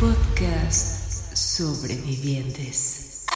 [0.00, 3.26] Podcast Sobrevivientes.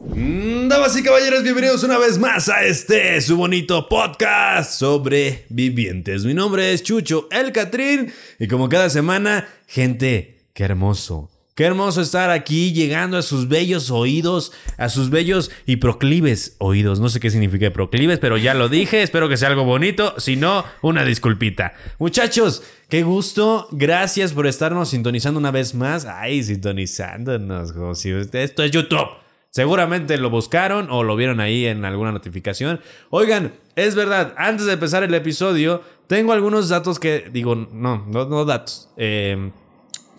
[0.00, 6.24] Mm, Damas y caballeros, bienvenidos una vez más a este su bonito podcast sobre vivientes.
[6.24, 11.31] Mi nombre es Chucho El Catrín y como cada semana, gente, qué hermoso.
[11.54, 16.98] Qué hermoso estar aquí llegando a sus bellos oídos, a sus bellos y proclives oídos.
[16.98, 19.02] No sé qué significa proclives, pero ya lo dije.
[19.02, 20.14] Espero que sea algo bonito.
[20.16, 21.74] Si no, una disculpita.
[21.98, 23.68] Muchachos, qué gusto.
[23.70, 26.06] Gracias por estarnos sintonizando una vez más.
[26.06, 27.74] Ay, sintonizándonos.
[27.74, 29.08] Como si esto es YouTube.
[29.50, 32.80] Seguramente lo buscaron o lo vieron ahí en alguna notificación.
[33.10, 38.24] Oigan, es verdad, antes de empezar el episodio, tengo algunos datos que digo, no, no,
[38.24, 38.88] no datos.
[38.96, 39.50] Eh,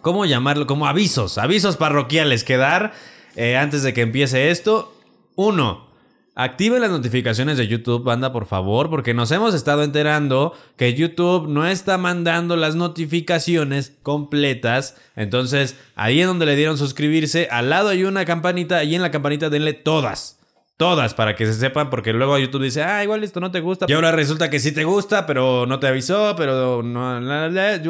[0.03, 0.67] ¿Cómo llamarlo?
[0.67, 2.91] Como avisos, avisos parroquiales que dar
[3.37, 4.93] eh, antes de que empiece esto.
[5.35, 5.87] Uno,
[6.35, 11.47] activen las notificaciones de YouTube, banda, por favor, porque nos hemos estado enterando que YouTube
[11.47, 14.97] no está mandando las notificaciones completas.
[15.15, 19.09] Entonces, ahí en donde le dieron suscribirse, al lado hay una campanita y en la
[19.09, 20.42] campanita denle todas.
[20.75, 23.85] Todas para que se sepan, porque luego YouTube dice, ah, igual esto no te gusta.
[23.87, 27.19] Y ahora resulta que sí te gusta, pero no te avisó, pero no.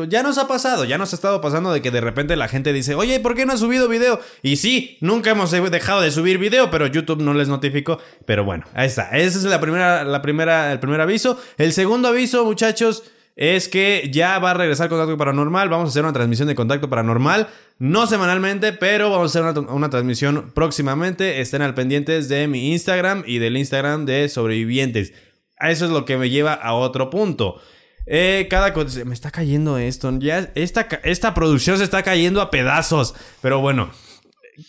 [0.06, 2.74] ya nos ha pasado, ya nos ha estado pasando de que de repente la gente
[2.74, 4.20] dice, oye, ¿por qué no has subido video?
[4.42, 8.00] Y sí, nunca hemos dejado de subir video, pero YouTube no les notificó.
[8.26, 9.12] Pero bueno, ahí está.
[9.12, 11.40] Ese es la primera, la primera, el primer aviso.
[11.58, 13.04] El segundo aviso, muchachos
[13.36, 15.70] es que ya va a regresar Contacto Paranormal.
[15.70, 17.48] Vamos a hacer una transmisión de Contacto Paranormal.
[17.80, 21.42] No semanalmente, pero vamos a hacer una, transmisión próximamente.
[21.42, 25.14] Estén al pendientes de mi Instagram y del Instagram de Sobrevivientes.
[25.60, 27.60] Eso es lo que me lleva a otro punto.
[28.06, 28.74] Eh, cada
[29.06, 30.12] me está cayendo esto.
[30.20, 33.16] Ya esta, esta producción se está cayendo a pedazos.
[33.42, 33.92] Pero bueno.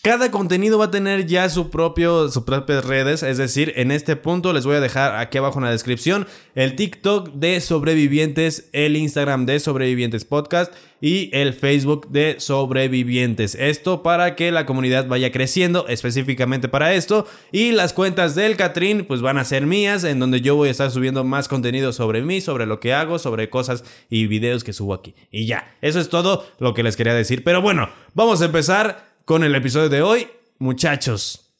[0.01, 4.17] Cada contenido va a tener ya su propio, sus propias redes, es decir, en este
[4.17, 8.97] punto les voy a dejar aquí abajo en la descripción el TikTok de Sobrevivientes, el
[8.97, 13.57] Instagram de Sobrevivientes Podcast y el Facebook de Sobrevivientes.
[13.57, 19.05] Esto para que la comunidad vaya creciendo específicamente para esto y las cuentas del Catrín
[19.05, 22.23] pues van a ser mías en donde yo voy a estar subiendo más contenido sobre
[22.23, 25.15] mí, sobre lo que hago, sobre cosas y videos que subo aquí.
[25.31, 27.45] Y ya, eso es todo lo que les quería decir.
[27.45, 30.29] Pero bueno, vamos a empezar con el episodio de hoy.
[30.59, 31.51] Muchachos,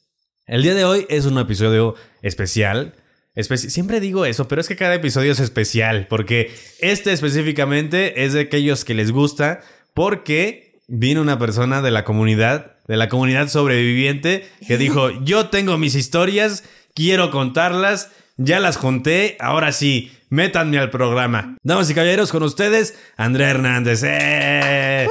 [0.45, 2.95] el día de hoy es un episodio especial.
[3.35, 8.33] Especi Siempre digo eso, pero es que cada episodio es especial, porque este específicamente es
[8.33, 9.61] de aquellos que les gusta,
[9.93, 15.77] porque vino una persona de la comunidad, de la comunidad sobreviviente, que dijo, yo tengo
[15.77, 21.57] mis historias, quiero contarlas, ya las conté, ahora sí, métanme al programa.
[21.63, 24.03] Damas y caballeros, con ustedes, Andrea Hernández.
[24.05, 25.07] ¡Eh!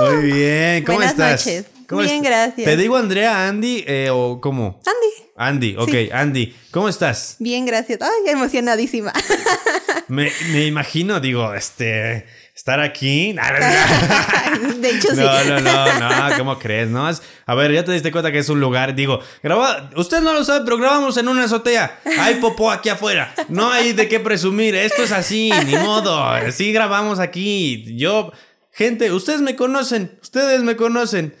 [0.00, 1.46] Muy bien, ¿cómo buenas estás?
[1.46, 1.77] Noches.
[1.88, 2.66] ¿Cómo bien, gracias.
[2.66, 4.78] ¿Te digo Andrea, Andy eh, o cómo?
[4.84, 5.30] Andy.
[5.36, 6.10] Andy, ok, Sí.
[6.12, 6.54] Andy.
[6.70, 7.36] ¿Cómo estás?
[7.38, 8.00] Bien, gracias.
[8.02, 9.12] Ay, emocionadísima.
[10.08, 13.34] Me, me imagino, digo, este, estar aquí.
[14.80, 15.16] de hecho, sí.
[15.16, 16.88] No, no, no, no, ¿cómo crees?
[16.88, 20.20] No, es, a ver, ya te diste cuenta que es un lugar, digo, graba, usted
[20.20, 22.00] no lo sabe, pero grabamos en una azotea.
[22.20, 23.34] Hay popó aquí afuera.
[23.48, 24.74] No hay de qué presumir.
[24.74, 26.22] Esto es así, ni modo.
[26.52, 27.96] Sí grabamos aquí.
[27.96, 28.32] Yo,
[28.72, 31.34] gente, ustedes me conocen, ustedes me conocen.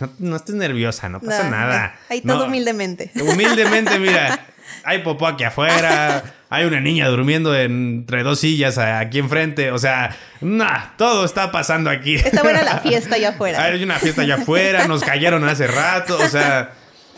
[0.00, 1.94] No, no estés nerviosa, no pasa No, nada.
[2.08, 2.44] Ahí todo No.
[2.46, 3.10] humildemente.
[3.20, 4.38] Humildemente, mira,
[4.84, 10.16] hay popó aquí afuera, hay una niña durmiendo entre dos sillas aquí enfrente, o sea,
[10.40, 12.16] nah, todo está pasando aquí.
[12.16, 13.62] Está buena la fiesta allá afuera.
[13.62, 16.72] Hay una fiesta allá afuera, nos cayeron hace rato, o sea...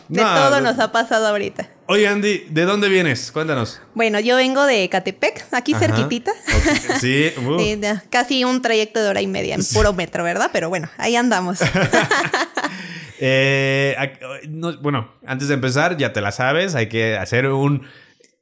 [0.09, 1.69] De todo nos ha pasado ahorita.
[1.91, 3.33] Oye, Andy, ¿de dónde vienes?
[3.33, 3.81] Cuéntanos.
[3.95, 5.87] Bueno, yo vengo de Catepec, aquí Ajá.
[5.87, 6.33] cerquitita.
[7.01, 7.57] Sí, uh.
[7.57, 10.51] De- casi un trayecto de hora y media en puro metro, ¿verdad?
[10.53, 11.61] Pero bueno, ahí andamos.
[13.21, 13.97] Eh,
[14.49, 17.85] no, bueno, antes de empezar, ya te la sabes, hay que hacer un...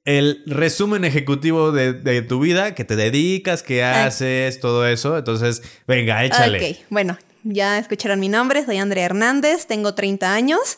[0.04, 4.06] El resumen ejecutivo de, de tu vida, que te dedicas, qué Ay.
[4.06, 5.16] haces, todo eso.
[5.16, 6.58] Entonces, venga, échale.
[6.72, 10.76] Ok, bueno, ya escucharon mi nombre, soy Andrea Hernández, tengo 30 años,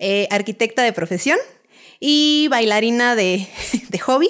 [0.00, 1.38] eh, arquitecta de profesión
[2.00, 3.46] y bailarina de,
[3.88, 4.28] de hobby.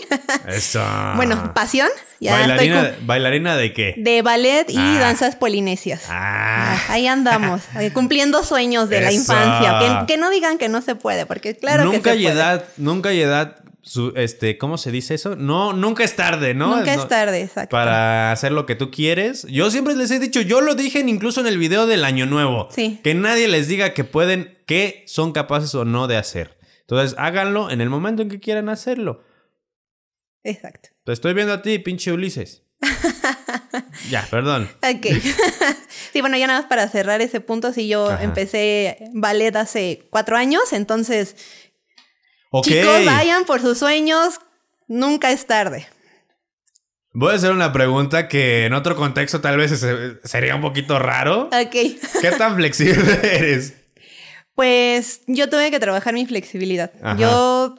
[0.48, 0.82] Eso.
[1.16, 1.88] bueno, pasión.
[2.18, 3.94] Ya ¿Bailarina, estoy ¿Bailarina de qué?
[3.98, 4.96] de ballet y Ah.
[5.00, 6.04] danzas polinesias.
[6.08, 6.74] Ah.
[6.88, 9.78] Ah, Ahí andamos, eh, cumpliendo sueños de la infancia.
[10.06, 12.34] Que, que no digan que no se puede, porque claro nunca que se hay puede.
[12.34, 15.36] edad, nunca hay edad, su- este, ¿cómo se dice eso?
[15.36, 16.74] No, nunca es tarde, ¿no?
[16.78, 17.70] Nunca No- es tarde, exacto.
[17.76, 19.46] Para hacer lo que tú quieres.
[19.50, 22.68] Yo siempre les he dicho, yo lo dije incluso en el video del Año Nuevo.
[22.74, 22.98] Sí.
[23.04, 26.55] Que nadie les diga que pueden, que son capaces o no de hacer.
[26.88, 29.24] Entonces, háganlo en el momento en que quieran hacerlo.
[30.44, 30.90] Exacto.
[31.04, 32.62] Te estoy viendo a ti, pinche Ulises.
[34.10, 34.70] ya, perdón.
[34.82, 35.06] Ok.
[36.12, 38.22] sí, bueno, ya nada más para cerrar ese punto, sí, yo Ajá.
[38.22, 41.34] empecé ballet hace cuatro años, entonces,
[42.62, 44.40] chicos, vayan por sus sueños,
[44.86, 45.86] nunca es tarde.
[47.12, 50.98] Voy a hacer una pregunta que en otro contexto tal vez se- sería un poquito
[50.98, 51.44] raro.
[51.46, 51.70] Ok.
[52.20, 53.74] ¿Qué tan flexible eres?
[54.56, 56.90] Pues yo tuve que trabajar mi flexibilidad.
[57.02, 57.16] Ajá.
[57.18, 57.76] Yo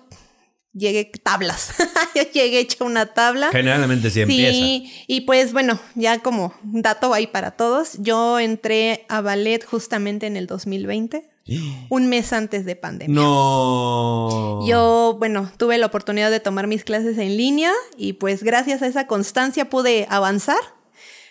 [0.73, 1.73] llegué tablas.
[2.15, 3.49] yo llegué hecha una tabla.
[3.51, 4.53] Generalmente sí empieza.
[4.53, 10.27] Sí, y pues bueno, ya como dato ahí para todos, yo entré a ballet justamente
[10.27, 11.27] en el 2020,
[11.89, 13.15] un mes antes de pandemia.
[13.15, 14.63] No.
[14.67, 18.87] Yo, bueno, tuve la oportunidad de tomar mis clases en línea y pues gracias a
[18.87, 20.59] esa constancia pude avanzar.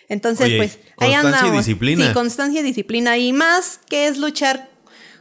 [0.09, 1.65] Entonces, Oye, pues ahí constancia y andamos.
[1.65, 2.07] disciplina.
[2.07, 3.17] Sí, constancia y disciplina.
[3.17, 4.76] Y más que es luchar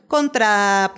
[0.08, 0.92] contra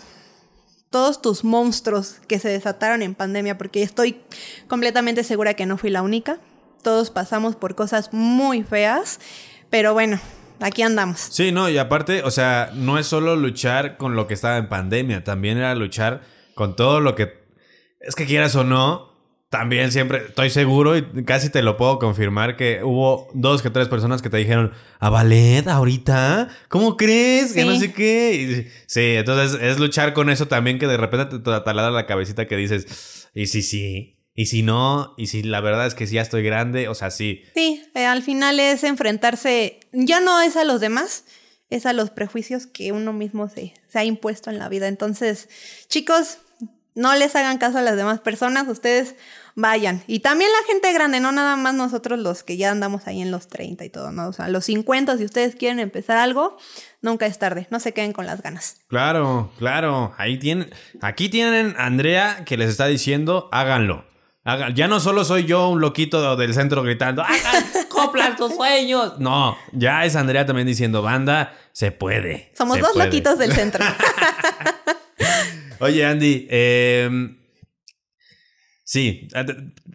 [0.91, 4.21] todos tus monstruos que se desataron en pandemia, porque estoy
[4.69, 6.39] completamente segura que no fui la única.
[6.83, 9.21] Todos pasamos por cosas muy feas,
[9.71, 10.19] pero bueno,
[10.61, 11.21] aquí andamos.
[11.21, 14.69] Sí, no, y aparte, o sea, no es solo luchar con lo que estaba en
[14.69, 16.23] pandemia, también era luchar
[16.55, 17.47] con todo lo que.
[18.01, 19.08] Es que quieras o no,
[19.51, 23.89] también siempre estoy seguro y casi te lo puedo confirmar que hubo dos que tres
[23.89, 26.49] personas que te dijeron, ¿a ballet ahorita?
[26.69, 27.53] ¿Cómo crees?
[27.55, 28.35] Que no sé qué.
[28.69, 32.47] Y- sí, entonces es luchar con eso también que de repente te talada la cabecita
[32.47, 34.15] que dices, ¿y si sí?
[34.35, 35.15] ¿Y si no?
[35.17, 36.87] ¿Y si la verdad es que sí ya estoy grande?
[36.89, 37.43] O sea, sí.
[37.57, 41.25] Sí, eh, al final es enfrentarse, ya no es a los demás,
[41.71, 44.87] es a los prejuicios que uno mismo se, se ha impuesto en la vida.
[44.89, 45.49] Entonces,
[45.89, 46.39] chicos,
[46.99, 49.15] no les hagan caso a las demás personas, ustedes
[49.55, 50.03] vayan.
[50.07, 53.31] Y también la gente grande, no nada más nosotros los que ya andamos ahí en
[53.31, 54.29] los 30 y todo, ¿no?
[54.29, 56.57] O sea, los 50, si ustedes quieren empezar algo,
[57.01, 58.77] nunca es tarde, no se queden con las ganas.
[58.89, 60.13] Claro, claro.
[60.19, 60.71] Ahí tienen.
[61.01, 64.05] Aquí tienen a Andrea que les está diciendo, háganlo.
[64.45, 69.19] Hagan- Ya no solo soy yo un loquito del centro gritando, hagan, coplan tus sueños.
[69.19, 72.53] No, ya es Andrea también diciendo, banda, se puede.
[72.57, 73.07] Somos se dos puede".
[73.07, 73.85] loquitos del centro.
[75.81, 77.09] Oye, Andy, eh,
[78.85, 79.45] sí, te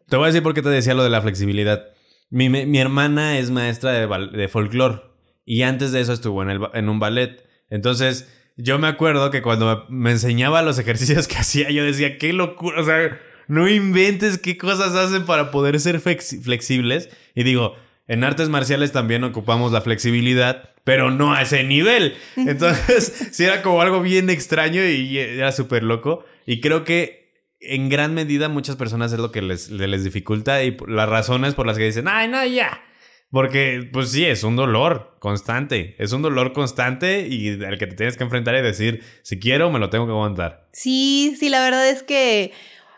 [0.07, 1.87] te voy a decir por qué te decía lo de la flexibilidad.
[2.29, 4.07] Mi, mi- hermana es maestra de,
[4.37, 5.01] de folclore
[5.45, 7.43] y antes de eso estuvo en, el en un ballet.
[7.69, 12.33] Entonces, yo me acuerdo que cuando me, enseñaba los ejercicios que hacía, yo decía, qué
[12.33, 17.09] locura, o sea, no inventes qué cosas hacen para poder ser flex- flexibles.
[17.35, 17.75] Y digo,
[18.07, 22.15] en artes marciales también ocupamos la flexibilidad, pero no a ese nivel.
[22.35, 26.25] Entonces, sí era como algo bien extraño y era súper loco.
[26.45, 27.23] Y creo que
[27.61, 31.65] en gran medida muchas personas es lo que les, les dificulta y las razones por
[31.65, 32.81] las que dicen, ay, no, ya.
[33.31, 35.95] Porque, pues sí, es un dolor constante.
[35.97, 39.71] Es un dolor constante y al que te tienes que enfrentar y decir, si quiero,
[39.71, 40.67] me lo tengo que aguantar.
[40.71, 42.51] Sí, sí, la verdad es que,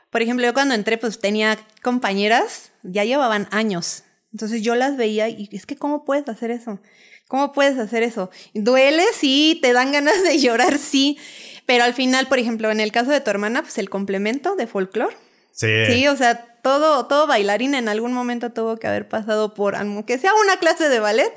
[0.10, 4.04] por ejemplo, yo cuando entré, pues tenía compañeras, ya llevaban años.
[4.36, 6.82] Entonces yo las veía y es que, ¿cómo puedes hacer eso?
[7.30, 8.30] ¿Cómo puedes hacer eso?
[8.54, 11.18] Duele, sí, te dan ganas de llorar, sí.
[11.66, 14.68] Pero al final, por ejemplo, en el caso de tu hermana, pues el complemento de
[14.68, 15.16] folclore.
[15.54, 15.70] Sí.
[15.88, 20.18] Sí, o sea, todo, todo bailarín en algún momento tuvo que haber pasado por, aunque
[20.18, 21.32] sea una clase de ballet,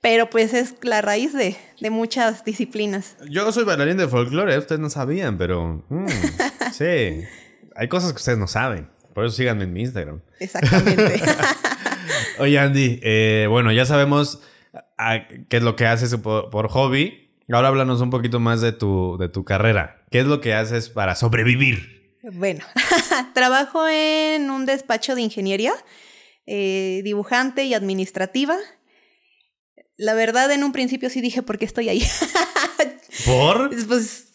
[0.00, 3.14] pero pues es la raíz de, de muchas disciplinas.
[3.30, 6.06] Yo soy bailarín de folclore, ustedes no sabían, pero mm,
[6.72, 7.22] sí.
[7.76, 8.90] Hay cosas que ustedes no saben.
[9.14, 10.20] Por eso síganme en mi Instagram.
[10.40, 11.22] Exactamente.
[12.38, 14.40] Oye, Andy, eh, bueno, ya sabemos
[14.98, 17.30] ah, qué es lo que haces por, por hobby.
[17.52, 20.04] Ahora háblanos un poquito más de tu, de tu carrera.
[20.10, 22.18] ¿Qué es lo que haces para sobrevivir?
[22.32, 22.64] Bueno,
[23.34, 25.74] trabajo en un despacho de ingeniería,
[26.46, 28.56] eh, dibujante y administrativa.
[29.96, 32.02] La verdad, en un principio sí dije, ¿por qué estoy ahí?
[33.26, 33.70] ¿Por?
[33.86, 34.33] pues,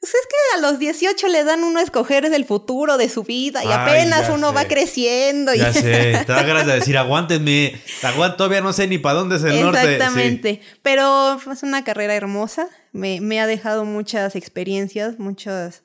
[0.00, 3.22] pues es que a los 18 le dan uno a escoger el futuro de su
[3.22, 4.54] vida y Ay, apenas uno sé.
[4.54, 5.54] va creciendo.
[5.54, 5.82] y- Ya sé,
[6.26, 7.78] te da ganas de decir, aguántenme.
[8.02, 9.80] Aguant todavía no sé ni para dónde es el norte.
[9.82, 9.86] Sí.
[9.88, 10.60] Exactamente.
[10.82, 12.66] Pero es una carrera hermosa.
[12.92, 15.82] Me, me ha dejado muchas experiencias, muchas,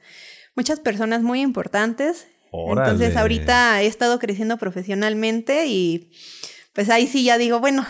[0.56, 2.28] muchas personas muy importantes.
[2.52, 2.92] Órale.
[2.92, 6.10] Entonces, ahorita he estado creciendo profesionalmente y
[6.76, 7.86] pues ahí sí ya digo, bueno,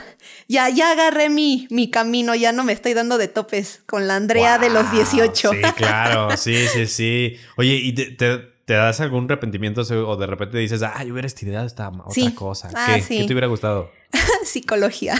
[0.47, 4.15] ya, ya agarré mi, mi camino, ya no me estoy dando de topes con la
[4.15, 5.51] Andrea de los Wow, 18.
[5.51, 7.37] Sí, claro, sí, sí, sí.
[7.57, 11.27] Oye, ¿y te, te- te das algún arrepentimiento o de repente dices, ah, yo hubiera
[11.27, 12.31] estudiado esta otra Sí.
[12.33, 12.69] cosa?
[12.73, 13.01] Ah, ¿Qué?
[13.01, 13.17] sí.
[13.19, 13.91] ¿Qué te hubiera gustado?
[14.45, 15.13] Psicología.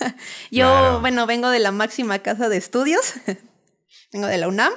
[0.50, 1.00] Yo, Claro.
[1.00, 3.14] bueno, vengo de la máxima casa de estudios.
[4.12, 4.72] Vengo de la UNAM.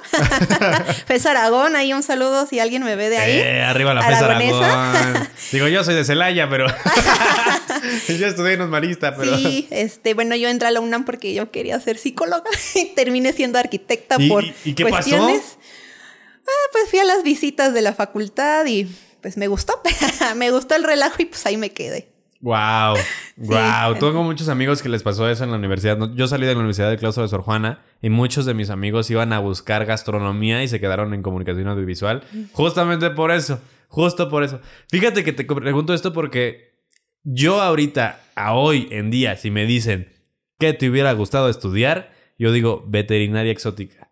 [1.06, 3.32] FES Aragón, ahí un saludo si alguien me ve de ahí.
[3.40, 4.22] Eh, arriba la FES.
[4.22, 5.28] Aragón.
[5.50, 6.66] Digo, yo soy de Celaya, pero
[8.18, 9.36] yo estudié en Osmarista, pero...
[9.36, 13.32] Sí, este, bueno, yo entré a la UNAM porque yo quería ser psicóloga y terminé
[13.32, 14.94] siendo arquitecta ¿Y- por y- qué pasó?
[14.94, 15.58] cuestiones.
[16.46, 18.86] Ah, pues fui a las visitas de la facultad y
[19.22, 19.80] pues me gustó.
[20.36, 22.08] me gustó el relajo y pues ahí me quedé.
[22.40, 22.96] Wow,
[23.38, 23.94] wow.
[23.98, 25.96] Tengo muchos amigos que les pasó eso en la universidad.
[26.14, 29.10] Yo salí de la Universidad del Claustro de Sor Juana y muchos de mis amigos
[29.10, 32.22] iban a buscar gastronomía y se quedaron en comunicación audiovisual.
[32.52, 34.60] Justamente por eso, justo por eso.
[34.90, 36.73] Fíjate que te pregunto esto porque
[37.24, 40.12] yo ahorita, a hoy en día, si me dicen
[40.58, 44.10] que te hubiera gustado estudiar, yo digo veterinaria exótica.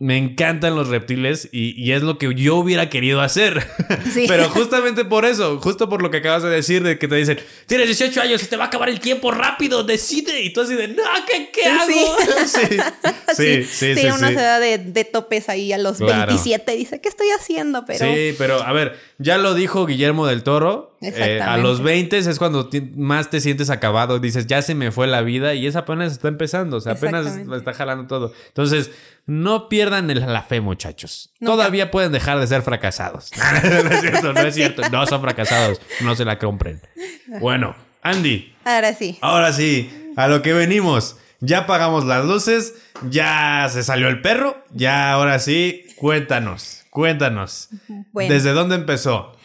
[0.00, 3.66] Me encantan los reptiles y, y es lo que yo hubiera querido hacer.
[4.12, 4.24] Sí.
[4.26, 7.38] Pero justamente por eso, justo por lo que acabas de decir, de que te dicen,
[7.66, 10.40] tienes 18 años, se te va a acabar el tiempo rápido, decide.
[10.42, 12.16] Y tú así de, no, ¿qué, qué hago?
[13.36, 13.94] Sí, sí, sí.
[13.96, 14.34] sí, una sí.
[14.34, 16.28] de, de topes ahí a los Claro.
[16.32, 16.72] 27.
[16.76, 17.84] Dice, ¿qué estoy haciendo?
[17.84, 20.96] Pero Sí, pero a ver, ya lo dijo Guillermo del Toro.
[21.00, 24.18] Eh, a los 20 es cuando más te sientes acabado.
[24.18, 26.78] Dices, ya se me fue la vida y es apenas está empezando.
[26.78, 28.32] O sea, apenas está jalando todo.
[28.48, 28.90] Entonces,
[29.26, 31.30] no pierdan el- la fe, muchachos.
[31.40, 31.52] Nunca.
[31.52, 33.30] Todavía pueden dejar de ser fracasados.
[33.62, 34.82] no es cierto, no es cierto.
[34.90, 35.80] No son fracasados.
[36.00, 36.80] No se la compren.
[37.40, 39.18] Bueno, Andy, ahora sí.
[39.20, 41.16] ahora sí, a lo que venimos.
[41.40, 42.74] Ya apagamos las luces,
[43.10, 47.68] ya se salió el perro, ya ahora sí, cuéntanos, cuéntanos.
[48.12, 49.36] Bueno, ¿Desde dónde empezó?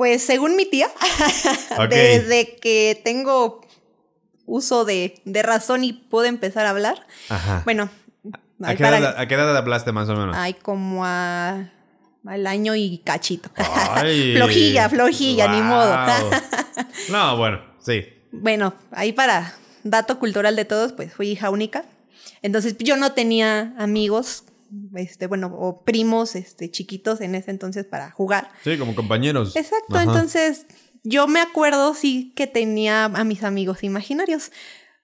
[0.00, 0.88] Pues según mi tía,
[1.90, 3.60] desde que tengo
[4.46, 7.60] uso de, de razón y puedo empezar a hablar, Ajá.
[7.66, 7.90] bueno,
[8.62, 10.34] ¿A qué, edad, a qué edad hablaste más o menos?
[10.38, 11.70] ay, como a,
[12.26, 13.50] al año y cachito.
[13.56, 14.32] Ay.
[14.36, 15.94] flojilla, flojilla, ni modo.
[17.10, 18.06] No, bueno, sí.
[18.32, 19.52] Bueno, ahí para
[19.84, 21.84] dato cultural de todos, pues fui hija única.
[22.40, 24.44] Entonces yo no tenía amigos,
[24.96, 28.50] este, bueno, o primos, este, chiquitos en ese entonces para jugar.
[28.64, 29.56] Sí, como compañeros.
[29.56, 30.04] Exacto, Ajá.
[30.04, 30.66] entonces
[31.02, 34.52] yo me acuerdo sí que tenía a mis amigos imaginarios.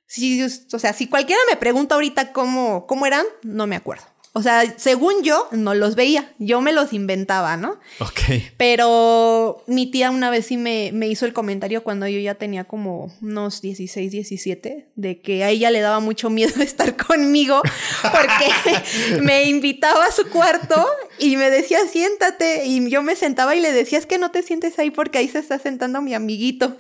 [0.07, 4.05] Si, o sea, si cualquiera me pregunta ahorita cómo, cómo eran, no me acuerdo.
[4.37, 7.81] O sea, según yo, no los veía, yo me los inventaba, ¿no?
[8.01, 8.21] Ok.
[8.59, 12.65] Pero mi tía una vez sí me, me hizo el comentario cuando yo ya tenía
[12.65, 17.63] como unos 16, 17, de que a ella le daba mucho miedo estar conmigo
[18.03, 20.87] porque me invitaba a su cuarto
[21.19, 24.43] y me decía siéntate y yo me sentaba y le decía es que no te
[24.43, 26.77] sientes ahí porque ahí se está sentando mi amiguito.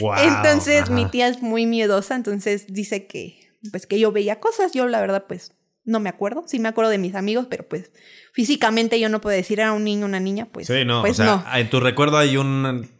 [0.00, 0.14] Wow.
[0.16, 0.92] entonces Ajá.
[0.92, 3.38] mi tía es muy miedosa, entonces dice que
[3.70, 5.52] pues que yo veía cosas, yo la verdad pues
[5.86, 7.90] no me acuerdo, sí me acuerdo de mis amigos, pero pues
[8.34, 11.00] físicamente yo no puedo decir era un niño, una niña, pues, Sí, no.
[11.00, 11.56] pues o sea, no.
[11.58, 12.90] en tu recuerdo hay un,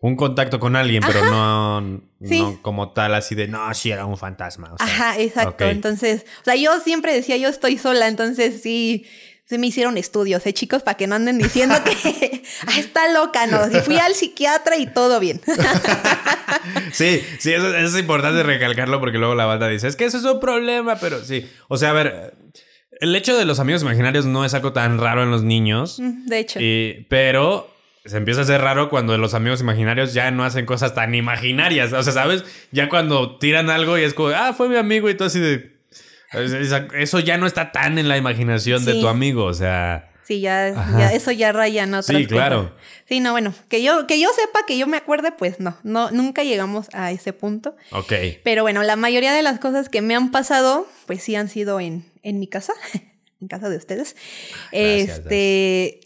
[0.00, 2.40] un contacto con alguien, pero no, Sí.
[2.40, 4.72] no como tal, así de, no, sí era un fantasma.
[4.74, 5.64] o sea, Ajá, exacto.
[5.64, 9.06] Entonces, o sea, yo siempre decía yo estoy sola, entonces sí,
[9.48, 10.82] se me hicieron estudios, ¿eh, chicos?
[10.82, 13.66] Para que no anden diciendo que ah, está loca, no.
[13.68, 15.40] Si fui al psiquiatra y todo bien.
[16.92, 20.18] Sí, sí, eso, eso es importante recalcarlo porque luego la banda dice, es que eso
[20.18, 21.48] es un problema, pero sí.
[21.68, 22.34] O sea, a ver,
[23.00, 26.38] el hecho de los amigos imaginarios no es algo tan raro en los niños, De
[26.38, 26.58] hecho.
[26.60, 27.70] y- pero
[28.04, 31.92] se empieza a hacer raro cuando los amigos imaginarios ya no hacen cosas tan imaginarias.
[31.92, 32.44] O sea, ¿sabes?
[32.72, 35.77] Ya cuando tiran algo y es como, ah, fue mi amigo y tú así de...
[36.32, 40.04] Eso ya no está tan en la imaginación de tu amigo, o sea...
[40.24, 42.28] Sí, ya, ya eso ya raya en otras Sí, cosas.
[42.28, 42.76] claro.
[43.08, 46.10] Sí, no, bueno, que yo, que yo sepa, que yo me acuerde, pues no, no,
[46.10, 47.74] nunca llegamos a ese punto.
[47.92, 48.12] Ok.
[48.44, 51.80] Pero bueno, la mayoría de las cosas que me han pasado, pues sí han sido
[51.80, 52.74] en, en mi casa,
[53.40, 54.16] en casa de ustedes.
[54.70, 56.00] Gracias, este,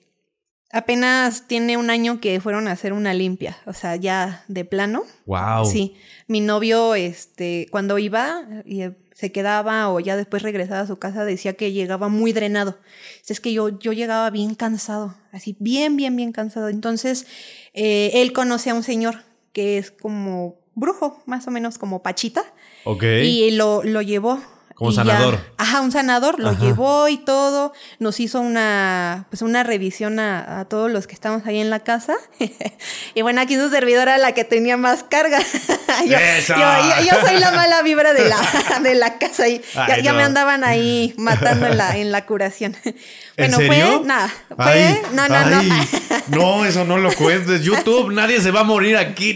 [0.70, 5.02] apenas tiene un año que fueron a hacer una limpia, o sea, ya de plano.
[5.26, 5.64] Wow.
[5.64, 5.96] Sí,
[6.28, 8.82] mi novio, este, cuando iba y
[9.22, 12.76] se quedaba o ya después regresaba a su casa, decía que llegaba muy drenado.
[13.28, 16.68] Es que yo, yo llegaba bien cansado, así, bien, bien, bien cansado.
[16.68, 17.24] Entonces,
[17.72, 22.42] eh, él conoce a un señor que es como brujo, más o menos como Pachita,
[22.84, 23.04] Ok.
[23.22, 24.42] y lo, lo llevó.
[24.90, 25.38] Ya- sanador.
[25.58, 26.60] ajá, un sanador, lo Ajá.
[26.64, 27.72] llevó y todo.
[27.98, 31.80] Nos hizo una, pues una revisión a, a todos los que estamos ahí en la
[31.80, 32.14] casa.
[33.14, 35.38] y bueno, aquí su servidora la que tenía más carga.
[36.06, 36.54] yo, ¡Eso!
[36.56, 36.60] yo-
[37.04, 38.38] yo- yo soy la mala vibra de la,
[38.82, 39.48] de la casa.
[39.48, 39.60] Y
[40.02, 42.76] ya, me andaban ahí matando en la, en la curación.
[43.36, 43.98] ¿En bueno, serio?
[43.98, 45.68] fue, nada, fue, Ay, no, no, ay,
[46.28, 46.58] no.
[46.58, 47.62] no, eso no lo cuentes.
[47.62, 49.34] YouTube, nadie se va a morir aquí.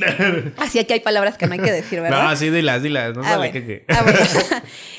[0.58, 2.24] Así que hay palabras que no hay que decir, ¿verdad?
[2.24, 3.16] No, sí, dilas, dilas.
[3.16, 3.52] No Ah, bueno.
[3.54, 4.18] que- Ah, bueno.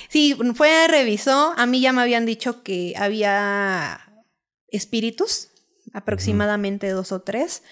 [0.09, 1.53] Sí, fue, revisó.
[1.57, 4.01] A mí ya me habían dicho que había
[4.69, 5.49] espíritus,
[5.93, 7.63] aproximadamente dos o tres.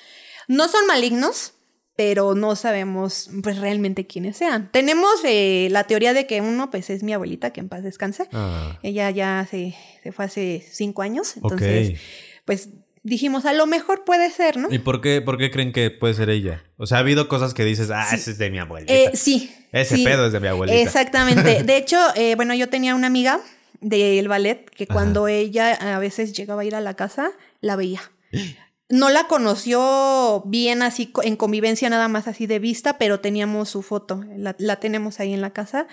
[0.47, 1.53] No son malignos,
[1.95, 4.69] pero no sabemos pues realmente quiénes sean.
[4.71, 8.27] Tenemos eh, la teoría de que uno pues es mi abuelita, que en paz descanse.
[8.33, 11.99] Ah, Ella ya se, se fue hace cinco años, entonces
[12.43, 12.69] pues
[13.05, 14.67] dijimos, a lo mejor puede ser, ¿no?
[14.71, 16.63] ¿Y por qué, por qué creen que puede ser ella?
[16.77, 18.91] O sea, ha habido cosas que dices, ah, ese es de mi abuelita.
[18.91, 19.53] Eh, sí.
[19.71, 20.03] Ese sí.
[20.03, 20.77] pedo es de mi abuelita.
[20.77, 21.63] Exactamente.
[21.63, 23.39] De hecho, eh, bueno, yo tenía una amiga
[23.79, 24.93] del ballet que Ajá.
[24.93, 27.31] cuando ella a veces llegaba a ir a la casa,
[27.61, 28.01] la veía.
[28.87, 33.81] No la conoció bien así en convivencia nada más así de vista, pero teníamos su
[33.81, 35.87] foto, la, la tenemos ahí en la casa.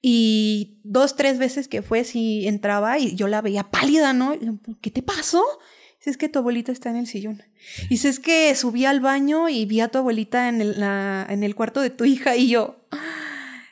[0.00, 4.34] Y dos, tres veces que fue, sí entraba y yo la veía pálida, ¿no?
[4.80, 5.44] ¿Qué te pasó?
[6.04, 7.42] Si es que tu abuelita está en el sillón.
[7.88, 11.26] Y si es que subí al baño y vi a tu abuelita en el, la-
[11.30, 12.76] en el cuarto de tu hija y yo.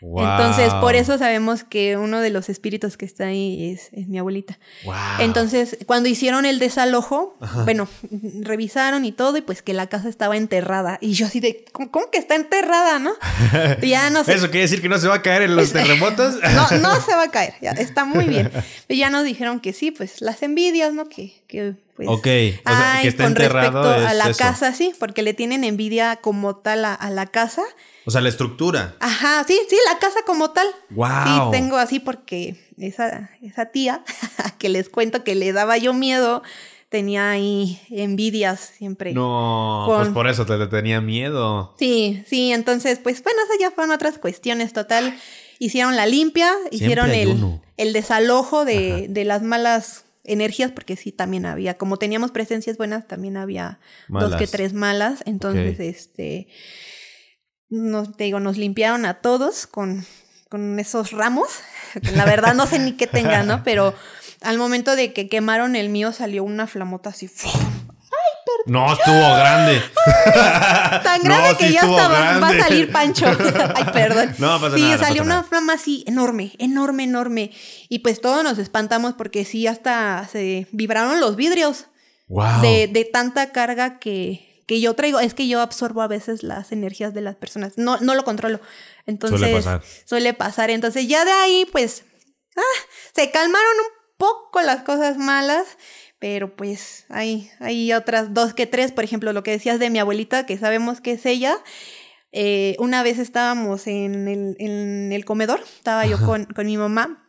[0.02, 4.18] Entonces, por eso sabemos que uno de los espíritus que está ahí es, es mi
[4.18, 4.58] abuelita.
[4.84, 4.94] Wow.
[5.20, 7.88] Entonces, cuando hicieron el desalojo, bueno,
[8.40, 10.98] revisaron y todo, y pues que la casa estaba enterrada.
[11.00, 13.12] Y yo así de, ¿cómo, cómo que está enterrada, no?
[13.82, 14.34] Y ya no sé.
[14.34, 16.34] ¿Eso quiere decir que no se va a caer en los terremotos?
[16.54, 18.50] No, no se va a caer, ya, está muy bien.
[18.88, 21.08] Y ya nos dijeron que sí, pues las envidias, ¿no?
[21.08, 22.08] Que, que pues.
[22.08, 22.26] Ok,
[22.66, 24.38] o sea, que está con enterrado respecto a la eso.
[24.38, 27.62] casa, sí, porque le tienen envidia como tal a, a la casa.
[28.04, 28.96] O sea, la estructura.
[29.00, 30.66] Ajá, sí, sí, la casa como tal.
[30.90, 31.52] Guau.
[31.52, 34.02] Sí, tengo así porque esa, esa tía
[34.58, 36.42] que les cuento que le daba yo miedo,
[36.88, 39.12] tenía ahí envidias siempre.
[39.14, 41.74] No, Con- pues por eso te, te tenía miedo.
[41.78, 45.16] Sí, sí, entonces, pues bueno, esas ya fueron otras cuestiones, total.
[45.58, 51.46] Hicieron la limpia, hicieron el, el desalojo de, de las malas energías, porque sí, también
[51.46, 53.78] había, como teníamos presencias buenas, también había
[54.08, 55.22] dos que tres malas.
[55.24, 56.48] Entonces, este,
[57.72, 60.04] nos, te digo, nos limpiaron a todos con,
[60.48, 61.48] con esos ramos.
[62.14, 63.62] La verdad no sé ni qué tenga, ¿no?
[63.64, 63.94] Pero
[64.42, 67.30] al momento de que quemaron el mío salió una flamota así.
[68.66, 69.82] No, estuvo grande.
[71.02, 73.26] Tan No, grande que sí ya hasta va- a salir Pancho.
[73.74, 74.34] Ay, perdón.
[74.38, 75.42] No pasa sí, nada, no salió pasa una nada.
[75.48, 77.50] flama así enorme, enorme, enorme.
[77.88, 81.86] Y pues todos nos espantamos porque sí, hasta se vibraron los vidrios
[82.28, 82.62] Wow.
[82.62, 85.20] de, de tanta carga que, que yo traigo.
[85.20, 87.74] Es que yo absorbo a veces las energías de las personas.
[87.76, 88.58] No, no lo controlo.
[89.04, 89.82] Entonces, Suele pasar.
[90.06, 90.70] suele pasar.
[90.70, 92.04] Entonces, ya de ahí, pues,
[92.56, 92.80] ah,
[93.14, 95.66] se calmaron un poco las cosas malas.
[96.18, 99.98] Pero pues hay, hay otras dos que tres, por ejemplo, lo que decías de mi
[99.98, 101.58] abuelita, que sabemos que es ella.
[102.30, 107.28] Eh, una vez estábamos en el, en el comedor, estaba yo con, con mi mamá.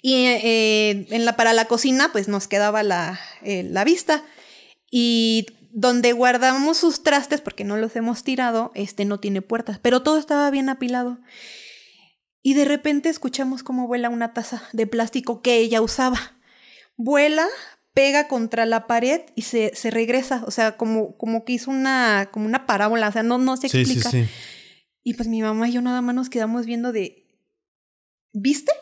[0.00, 4.24] Y eh, en la, para la cocina, pues nos quedaba la, eh, la vista.
[4.90, 10.02] Y donde guardamos sus trastes, porque no los hemos tirado, este no tiene puertas, pero
[10.02, 11.18] todo estaba bien apilado.
[12.42, 16.36] Y de repente escuchamos cómo vuela una taza de plástico que ella usaba.
[16.96, 17.46] Vuela,
[17.92, 20.44] pega contra la pared y se, se regresa.
[20.46, 23.08] O sea, como, como que hizo una, como una parábola.
[23.08, 24.10] O sea, no, no se Sí, sí, explica.
[24.10, 24.24] sí.
[25.02, 27.26] Y pues mi mamá y yo nada más nos quedamos viendo de.
[28.32, 28.72] ¿Viste?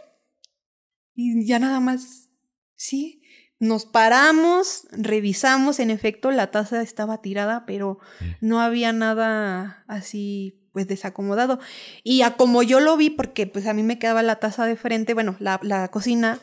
[1.14, 2.28] Y ya nada más.
[2.76, 3.22] Sí.
[3.58, 7.98] Nos paramos, revisamos, en efecto la taza estaba tirada, pero
[8.40, 11.58] no había nada así pues desacomodado.
[12.04, 14.76] Y a como yo lo vi, porque pues a mí me quedaba la taza de
[14.76, 16.38] frente, bueno, la, la cocina,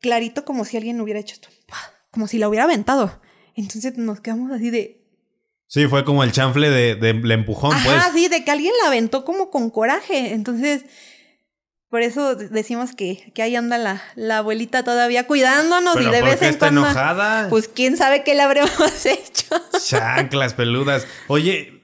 [0.00, 1.48] clarito como si alguien hubiera hecho esto,
[2.10, 3.20] como si la hubiera aventado.
[3.54, 5.00] Entonces nos quedamos así de,
[5.70, 8.12] Sí, fue como el chanfle de, de el empujón, Ajá, pues.
[8.12, 10.32] sí, de que alguien la aventó como con coraje.
[10.34, 10.84] Entonces,
[11.90, 16.20] por eso decimos que, que ahí anda la, la abuelita todavía cuidándonos Pero y de
[16.20, 16.82] ¿por vez qué en está cuando.
[16.82, 17.48] enojada?
[17.50, 18.70] Pues quién sabe qué le habremos
[19.06, 19.46] hecho.
[19.84, 21.06] Chanclas peludas.
[21.28, 21.82] Oye,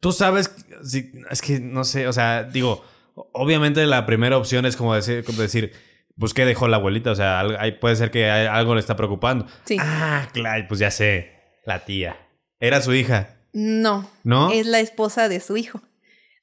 [0.00, 0.50] tú sabes,
[0.84, 2.84] si- es que no sé, o sea, digo,
[3.32, 5.72] obviamente la primera opción es como decir, como decir
[6.18, 7.10] pues ¿qué dejó la abuelita?
[7.10, 7.42] O sea,
[7.80, 9.46] puede ser que hay- algo le está preocupando.
[9.64, 9.76] Sí.
[9.80, 11.32] Ah, claro, pues ya sé,
[11.66, 12.16] la tía.
[12.60, 14.08] Era su hija, No.
[14.22, 14.52] ¿no?
[14.52, 15.82] Es la esposa de su hijo.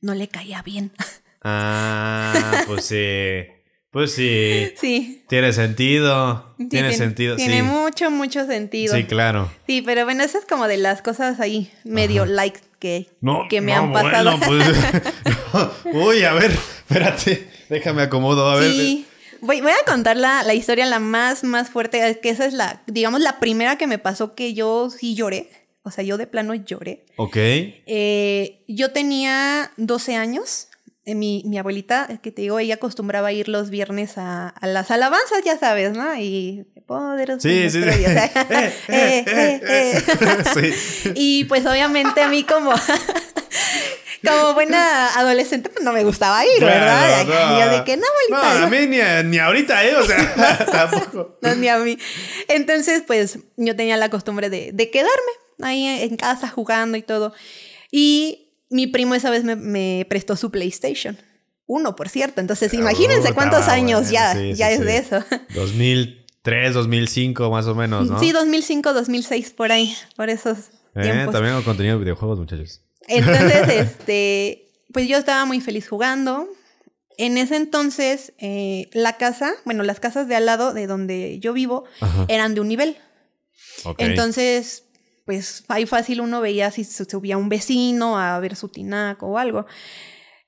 [0.01, 0.91] No le caía bien.
[1.43, 3.47] Ah, pues sí.
[3.91, 4.71] Pues sí.
[4.79, 5.25] Sí.
[5.27, 6.53] Tiene sentido.
[6.57, 7.63] Sí, tiene sentido, Tiene sí.
[7.63, 8.95] mucho, mucho sentido.
[8.95, 9.51] Sí, claro.
[9.67, 13.59] Sí, pero bueno, eso es como de las cosas ahí medio like que, No, que
[13.59, 14.37] me no, han pasado.
[14.37, 14.65] Bueno,
[15.51, 18.71] pues, Uy, a ver, espérate, déjame acomodo, a ver.
[18.71, 19.05] Sí.
[19.41, 22.53] Voy, voy a contar la, la historia la más, más fuerte, es que esa es
[22.53, 25.49] la, digamos, la primera que me pasó que yo sí lloré.
[25.83, 27.05] O sea, yo de plano lloré.
[27.17, 27.35] Ok.
[27.37, 30.67] Eh, yo tenía 12 años.
[31.05, 34.49] Eh, Mi, mi abuelita, eh, que te digo, ella acostumbraba a ir los viernes a,
[34.49, 36.15] a las alabanzas, ya sabes, ¿no?
[36.17, 37.41] Y poderoso.
[37.41, 37.79] Sí, sí.
[37.83, 40.01] Eh, eh, eh, eh.
[41.03, 41.11] Sí.
[41.15, 42.71] Y pues obviamente a mí como,
[44.27, 47.23] como buena adolescente, pues no me gustaba ir, ¿verdad?
[47.23, 47.77] Y yo no.
[47.77, 48.63] de que no, No, abuelita.
[48.63, 49.95] a mí ni, ni ahorita, ¿eh?
[49.95, 51.37] O sea, tampoco.
[51.41, 51.97] No, ni a mí.
[52.47, 55.31] Entonces, pues yo tenía la costumbre de, de quedarme
[55.63, 57.33] ahí en casa jugando y todo.
[57.91, 61.17] Y mi primo esa vez me, me prestó su PlayStation.
[61.67, 62.41] Uno, por cierto.
[62.41, 64.85] Entonces, imagínense cuántos años ya, sí, ya sí, es sí.
[64.85, 65.23] de eso.
[65.55, 68.19] 2003, 2005, más o menos, ¿no?
[68.19, 70.57] Sí, 2005, 2006, por ahí, por esos
[70.95, 71.33] Eh, tiempos.
[71.33, 72.81] también con contenido de videojuegos, muchachos.
[73.07, 76.47] Entonces, este, pues yo estaba muy feliz jugando.
[77.17, 81.53] En ese entonces, eh, la casa, bueno, las casas de al lado de donde yo
[81.53, 82.25] vivo Ajá.
[82.29, 82.97] eran de un nivel.
[83.97, 84.83] Entonces,
[85.25, 89.37] pues ahí fácil uno veía si se subía un vecino a ver su tinaco o
[89.37, 89.65] algo.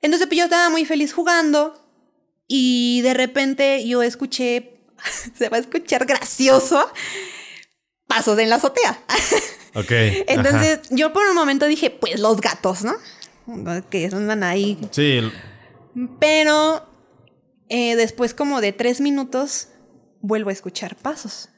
[0.01, 1.81] Entonces, pues yo estaba muy feliz jugando
[2.47, 4.79] y de repente yo escuché,
[5.38, 6.91] se va a escuchar gracioso,
[8.07, 8.99] pasos en la azotea.
[9.75, 9.89] Ok.
[10.27, 12.93] Entonces yo por un momento dije, pues los gatos, ¿no?
[13.89, 14.77] Que andan ahí.
[14.91, 15.19] Sí.
[16.19, 16.88] Pero
[17.69, 19.69] eh, después como de tres minutos
[20.21, 21.49] vuelvo a escuchar pasos.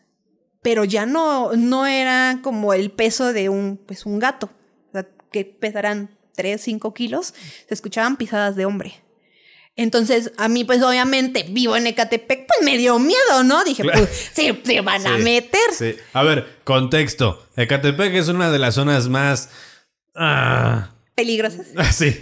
[0.65, 4.49] Pero ya no, no era como el peso de un, pues, un gato,
[4.89, 7.35] o sea, que pesarán 3, 5 kilos,
[7.67, 8.95] se escuchaban pisadas de hombre.
[9.75, 13.63] Entonces, a mí, pues obviamente, vivo en Ecatepec, pues me dio miedo, ¿no?
[13.63, 15.59] Dije, pues se, se van a meter.
[15.77, 15.97] Sí.
[16.13, 17.45] A ver, contexto.
[17.57, 19.51] Ecatepec es una de las zonas más.
[20.15, 21.67] Ah, Peligrosas.
[21.93, 22.13] sí.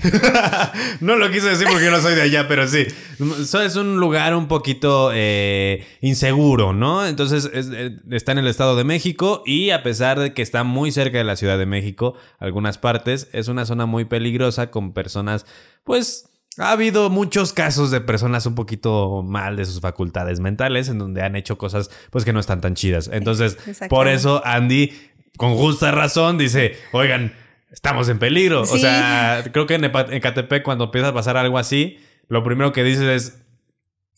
[1.01, 2.85] no lo quise decir porque yo no soy de allá, pero sí.
[3.19, 7.05] Es un lugar un poquito eh, inseguro, ¿no?
[7.05, 10.63] Entonces es- eh, está en el Estado de México y a pesar de que está
[10.63, 14.93] muy cerca de la Ciudad de México, algunas partes, es una zona muy peligrosa con
[14.93, 15.45] personas,
[15.83, 16.29] pues.
[16.59, 21.23] Ha habido muchos casos de personas un poquito mal de sus facultades mentales en donde
[21.23, 23.09] han hecho cosas pues que no están tan chidas.
[23.11, 23.57] Entonces,
[23.89, 24.93] por eso Andy,
[25.35, 27.33] con justa razón, dice, oigan,
[27.73, 28.61] estamos en peligro.
[28.61, 28.79] O Sí.
[28.79, 31.97] sea, creo que en Ecatepec cuando empieza a pasar algo así,
[32.29, 33.39] lo primero que dices es...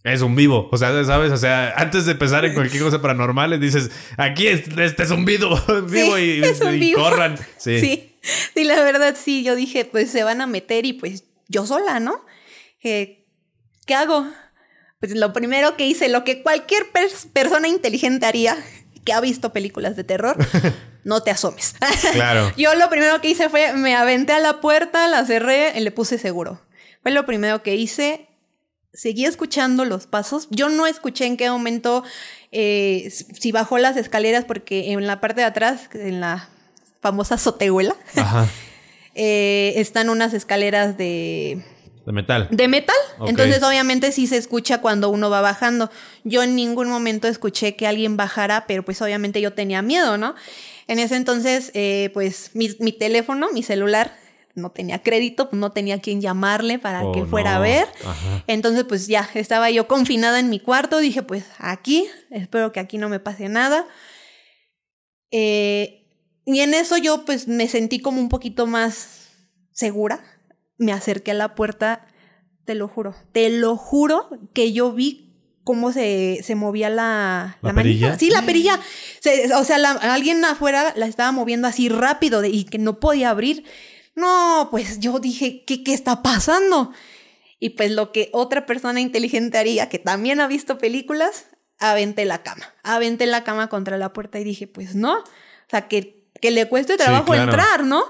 [0.04, 1.32] Es un vivo, o sea, ¿sabes?
[1.32, 5.26] O sea, antes de pensar en cualquier cosa paranormal, dices, aquí es- este es un
[5.26, 7.02] vivo, vivo Sí, y, es un y vivo.
[7.02, 7.36] corran.
[7.58, 7.80] Sí.
[7.80, 8.16] Sí.
[8.54, 12.00] sí, la verdad sí, yo dije, pues se van a meter y pues yo sola,
[12.00, 12.24] ¿no?
[12.84, 13.26] Eh,
[13.88, 14.28] ¿Qué hago?
[15.00, 18.64] Pues lo primero que hice, lo que cualquier pers- persona inteligente haría,
[19.06, 20.38] que ha visto películas de terror,
[21.06, 21.76] no te asomes.
[22.12, 22.52] Claro.
[22.58, 25.92] yo lo primero que hice fue, me aventé a la puerta, la cerré y le
[25.92, 26.60] puse seguro.
[27.02, 28.28] Fue lo primero que hice.
[28.94, 30.48] Seguí escuchando los pasos.
[30.52, 32.04] Yo no escuché en qué momento,
[32.52, 36.50] eh, si bajó las escaleras, porque en la parte de atrás, en la
[37.02, 38.48] famosa azotehuela, Ajá.
[39.14, 41.62] eh, están unas escaleras de,
[42.06, 42.48] De metal.
[42.52, 42.96] de metal.
[43.28, 45.92] Entonces, obviamente, sí se escucha cuando uno va bajando.
[46.24, 50.36] Yo en ningún momento escuché que alguien bajara, pero pues obviamente yo tenía miedo, ¿no?
[50.88, 54.16] En ese entonces, eh, pues mi, mi teléfono, mi celular,
[54.54, 57.58] no tenía crédito, no tenía quien llamarle para Oh, que fuera no.
[57.58, 57.88] a ver.
[58.06, 58.44] Ajá.
[58.48, 61.00] Entonces, pues ya, estaba yo confinada en mi cuarto.
[61.00, 63.86] Dije, pues aquí, espero que aquí no me pase nada.
[65.32, 66.08] Eh,
[66.46, 69.30] y en eso yo, pues me sentí como un poquito más
[69.72, 70.24] segura.
[70.78, 72.08] Me acerqué a la puerta,
[72.66, 75.25] te lo juro, te lo juro que yo vi
[75.66, 78.08] cómo se, se movía la, ¿La manija.
[78.14, 78.18] perilla?
[78.20, 78.80] Sí, la perilla.
[79.20, 83.02] Se- o sea, la- alguien afuera la estaba moviendo así rápido de- y que no
[83.02, 83.66] podía abrir.
[84.16, 86.94] No, pues yo dije, ¿qué, qué está pasando?
[87.60, 91.48] Y pues lo que otra persona inteligente haría, que también ha visto películas,
[91.80, 92.74] aventé la cama.
[92.84, 95.18] Aventé la cama contra la puerta y dije, pues no.
[95.20, 95.24] O
[95.70, 97.44] sea, que, que le cueste trabajo claro.
[97.52, 98.04] entrar, ¿no?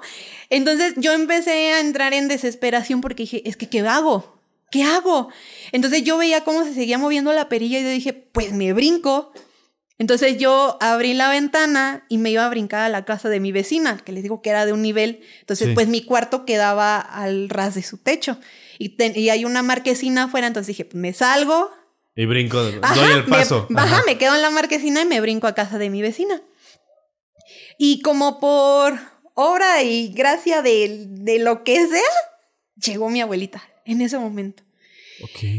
[0.49, 4.34] Entonces yo empecé a entrar en desesperación porque dije, es que, ¿qué hago?
[4.75, 5.29] ¿Qué hago?
[5.71, 9.31] Entonces yo veía cómo se seguía moviendo la perilla y yo dije, pues me brinco.
[9.97, 13.53] Entonces yo abrí la ventana y me iba a brincar a la casa de mi
[13.53, 15.21] vecina, que les digo que era de un nivel.
[15.39, 15.73] Entonces, Sí.
[15.73, 18.37] pues mi cuarto quedaba al ras de su techo.
[18.77, 21.71] Y, ten- y hay una marquesina afuera, entonces dije, pues me salgo.
[22.17, 23.67] Y brinco, Ajá, doy el me- paso.
[23.77, 24.03] Ajá.
[24.05, 26.41] me quedo en la marquesina y me brinco a casa de mi vecina.
[27.77, 28.99] Y como por
[29.35, 32.01] obra y gracia de, de lo que sea,
[32.75, 34.63] llegó mi abuelita en ese momento.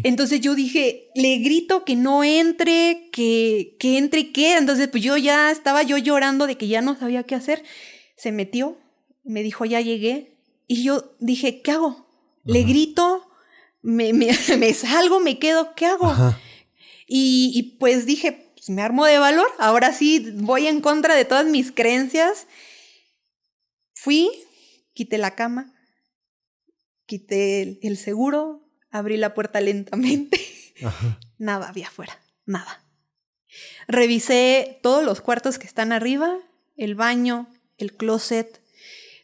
[0.05, 4.57] Entonces yo dije, le grito que no entre, que, que entre y qué.
[4.57, 7.63] Entonces pues yo ya estaba yo llorando de que ya no sabía qué hacer.
[8.17, 8.77] Se metió,
[9.25, 10.39] me dijo, ya llegué.
[10.67, 12.07] Y yo dije, ¿qué hago?
[12.45, 13.29] Le grito,
[13.83, 16.13] me, me, me salgo, me quedo, ¿qué hago?
[17.07, 21.25] Y, y, pues dije, pues me armo de valor, ahora sí voy en contra de
[21.25, 22.49] todas mis creencias.
[23.95, 24.29] Fui,
[24.93, 25.73] quité la cama,
[27.07, 28.66] quité el, el seguro,
[28.99, 30.41] abrí la puerta lentamente.
[30.85, 31.19] Ajá.
[31.39, 32.83] Nada había afuera, nada.
[33.89, 36.37] Revisé todos los cuartos que están arriba,
[36.77, 38.61] el baño, el closet.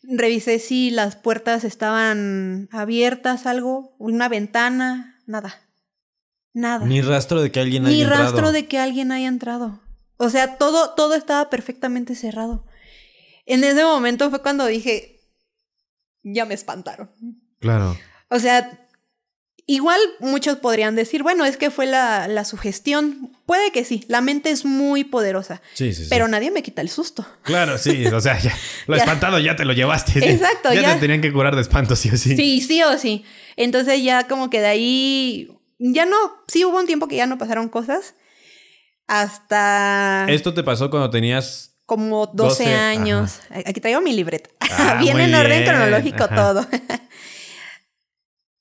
[0.02, 5.60] Revisé si las puertas estaban abiertas, algo, una ventana, nada.
[6.54, 8.52] Nada Ni rastro de que alguien ni haya rastro entrado.
[8.52, 9.80] de que alguien haya entrado.
[10.18, 12.66] O sea, todo, todo estaba perfectamente cerrado.
[13.46, 15.20] En ese momento fue cuando dije,
[16.22, 17.10] ya me espantaron.
[17.58, 17.96] Claro.
[18.28, 18.86] O sea,
[19.74, 23.30] igual muchos podrían decir, bueno, es que fue la, la sugestión.
[23.46, 26.08] Puede que sí, la mente es muy poderosa, Sí, sí, sí.
[26.10, 27.26] pero nadie me quita el susto.
[27.42, 28.06] Claro, sí.
[28.06, 28.54] O sea, ya,
[28.86, 29.02] lo Ya.
[29.02, 30.18] espantado ya te lo llevaste.
[30.32, 30.82] Exacto, ya.
[30.82, 30.94] ya.
[30.94, 32.36] te tenían que curar de espanto, sí o sí.
[32.36, 33.24] Sí, sí o sí.
[33.56, 36.16] Entonces ya como que de ahí, ya no,
[36.48, 38.14] sí hubo un tiempo que ya no pasaron cosas.
[39.08, 40.26] Hasta...
[40.28, 41.74] Esto te pasó cuando tenías.
[41.86, 43.40] como 12, 12, años.
[43.66, 44.50] Aquí traigo mi libreta.
[44.74, 46.34] Ah, Viene en orden bien, cronológico ajá.
[46.34, 46.66] todo.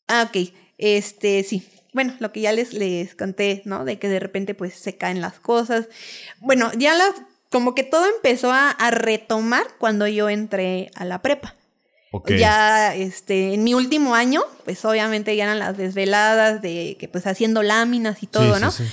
[0.09, 0.51] ah, ok.
[0.81, 1.67] Este, sí.
[1.93, 3.85] Bueno, lo que ya les, les conté, ¿no?
[3.85, 5.87] De que de repente pues se caen las cosas.
[6.39, 7.13] Bueno, ya las
[7.49, 11.55] como que todo empezó a, a retomar cuando yo entré a la prepa.
[12.13, 12.31] Ok.
[12.31, 17.27] Ya este, en mi último año, pues obviamente ya eran las desveladas de que pues
[17.27, 18.71] haciendo láminas y todo, Sí, sí, ¿no?
[18.71, 18.83] sí.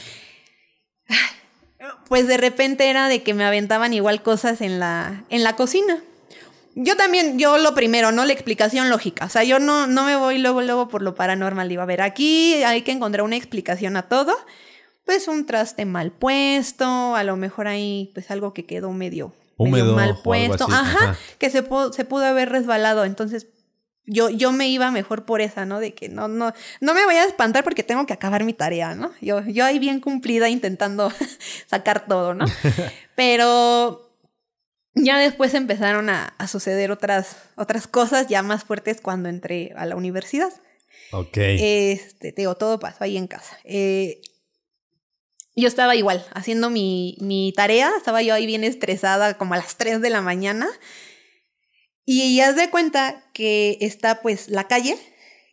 [2.08, 6.02] Pues de repente era de que me aventaban igual cosas en la, en la cocina.
[6.80, 8.24] Yo también, yo lo primero, ¿no?
[8.24, 9.24] La explicación lógica.
[9.24, 11.68] O sea, yo no, no me voy luego, luego por lo paranormal.
[11.68, 14.36] Digo, a ver, aquí hay que encontrar una explicación a todo.
[15.04, 19.96] Pues un traste mal puesto, a lo mejor ahí, pues algo que quedó medio, Húmedo
[19.96, 20.64] mal puesto.
[20.66, 21.18] así, Ajá, ajá.
[21.38, 23.04] que se pudo haber resbalado.
[23.04, 23.48] Entonces,
[24.04, 25.80] yo, yo me iba mejor por esa, ¿no?
[25.80, 28.94] De que no, no, no me voy a espantar porque tengo que acabar mi tarea,
[28.94, 29.10] ¿no?
[29.20, 31.12] Yo, yo ahí bien cumplida intentando
[31.66, 32.44] sacar todo, ¿no?
[33.16, 34.07] Pero
[35.02, 39.86] ya después empezaron a, a suceder otras, otras cosas ya más fuertes cuando entré a
[39.86, 40.52] la universidad.
[41.12, 41.36] Ok.
[41.36, 43.58] Este, te digo, todo pasó ahí en casa.
[43.64, 44.20] Eh,
[45.56, 49.76] yo estaba igual, haciendo mi, mi tarea, estaba yo ahí bien estresada, como a las
[49.76, 50.68] 3 de la mañana.
[52.04, 54.96] Y ya de cuenta que está pues la calle,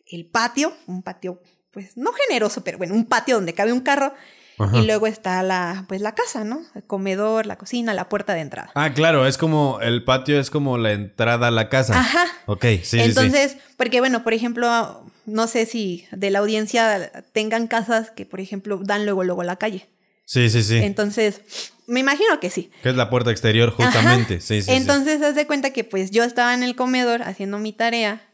[0.06, 4.14] el patio, un patio pues no generoso, pero bueno, un patio donde cabe un carro.
[4.58, 4.78] Ajá.
[4.78, 6.62] Y luego está la, pues la casa, ¿no?
[6.74, 8.70] El comedor, la cocina, la puerta de entrada.
[8.74, 11.98] Ah, claro, es como el patio es como la entrada a la casa.
[11.98, 12.24] Ajá.
[12.46, 13.00] Ok, sí, sí, sí.
[13.00, 18.40] Entonces, porque bueno, por ejemplo, no sé si de la audiencia tengan casas que, por
[18.40, 19.88] ejemplo, dan luego, luego a la calle.
[20.24, 20.78] Sí, sí, sí.
[20.78, 21.42] Entonces,
[21.86, 22.70] me imagino que sí.
[22.82, 24.34] que es la puerta exterior, justamente.
[24.34, 24.42] Ajá.
[24.42, 24.72] Sí, sí, sí.
[24.72, 28.26] Entonces, haz de cuenta que pues yo estaba en el comedor haciendo mi tarea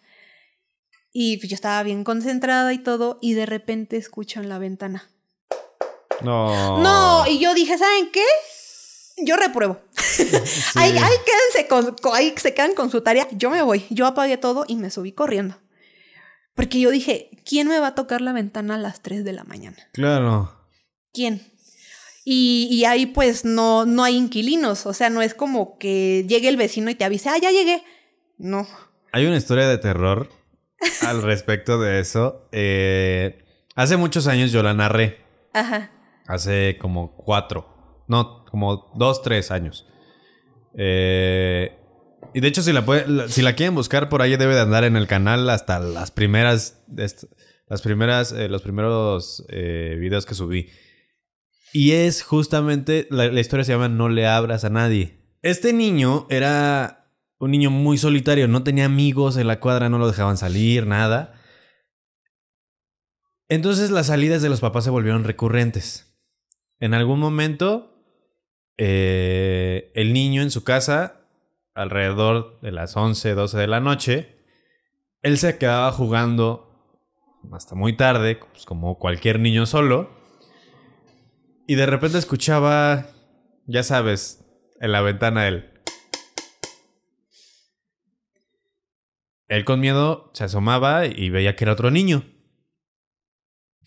[1.13, 5.12] y yo estaba bien concentrada y todo y de repente escucho en la ventana.
[6.21, 6.79] No.
[6.83, 8.25] No, y yo dije, ¿saben qué?
[9.25, 9.81] Yo repruebo.
[10.75, 13.29] ahí, ahí quédense con, con- ahí se quedan con su tarea.
[13.33, 13.85] Yo me voy.
[13.91, 15.57] Yo apagué todo y me subí corriendo.
[16.55, 19.45] Porque yo dije, ¿quién me va a tocar la ventana a las 3 de la
[19.45, 19.77] mañana?
[19.93, 20.53] Claro.
[21.13, 21.43] ¿Quién?
[22.25, 24.87] Y, y ahí pues no, no hay inquilinos.
[24.87, 27.83] O sea, no es como que llegue el vecino y te avise, ah, ya llegué.
[28.39, 28.67] No.
[29.13, 30.29] Hay una historia de terror
[31.03, 32.49] al respecto de eso.
[32.53, 33.45] Eh,
[33.75, 35.21] hace muchos años yo la narré.
[35.53, 35.91] Ajá.
[36.33, 38.05] Hace como cuatro.
[38.09, 39.87] No, como dos, tres años.
[40.79, 41.79] Eh,
[42.33, 44.85] y de hecho, si la, puede- si la quieren buscar, por ahí debe de andar
[44.85, 46.83] en el canal hasta las primeras.
[47.69, 48.33] las primeras.
[48.33, 50.71] eh, los primeros eh, videos que subí.
[51.75, 53.07] Y es justamente.
[53.11, 55.19] La historia se llama No le abras a nadie.
[55.43, 58.49] Este niño era un niño muy solitario.
[58.49, 61.35] No tenía amigos en la cuadra, no lo dejaban salir, nada.
[63.49, 66.09] Entonces las salidas de los papás se volvieron recurrentes.
[66.83, 67.95] En algún momento,
[68.77, 71.29] eh, el niño en su casa,
[71.75, 74.45] alrededor de las 11, 12 de la noche,
[75.23, 76.99] él se quedaba jugando
[77.53, 80.11] hasta muy tarde, pues como cualquier niño solo,
[81.69, 83.07] y de repente escuchaba,
[83.69, 84.45] ya sabes,
[84.81, 85.71] en la ventana él.
[89.47, 92.25] Él con miedo se asomaba y veía que era otro niño.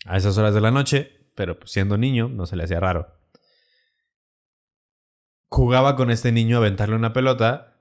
[0.06, 3.14] A esas horas de la noche, pero pues, siendo niño no se le hacía raro.
[5.48, 7.80] Jugaba con este niño a aventarle una pelota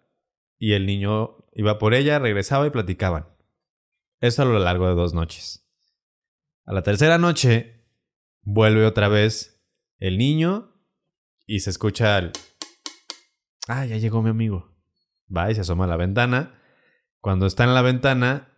[0.59, 3.27] y el niño iba por ella, regresaba y platicaban.
[4.19, 5.67] Esto a lo largo de dos noches.
[6.65, 7.87] A la tercera noche
[8.41, 9.65] vuelve otra vez
[9.97, 10.75] el niño
[11.47, 12.31] y se escucha el...
[13.67, 14.75] Ah, ya llegó mi amigo.
[15.35, 16.61] Va y se asoma a la ventana.
[17.19, 18.53] Cuando está en la ventana,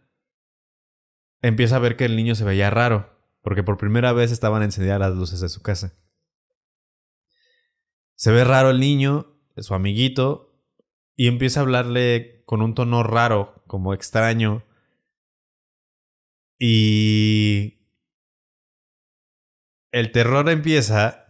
[1.41, 3.16] empieza a ver que el niño se veía raro,
[3.47, 5.93] porque por primera vez estaban encendidas las luces de su casa.
[8.15, 10.61] Se ve raro el niño, su amiguito,
[11.15, 14.65] y empieza a hablarle con un tono raro, como extraño.
[16.59, 17.87] Y
[19.93, 21.25] el terror empieza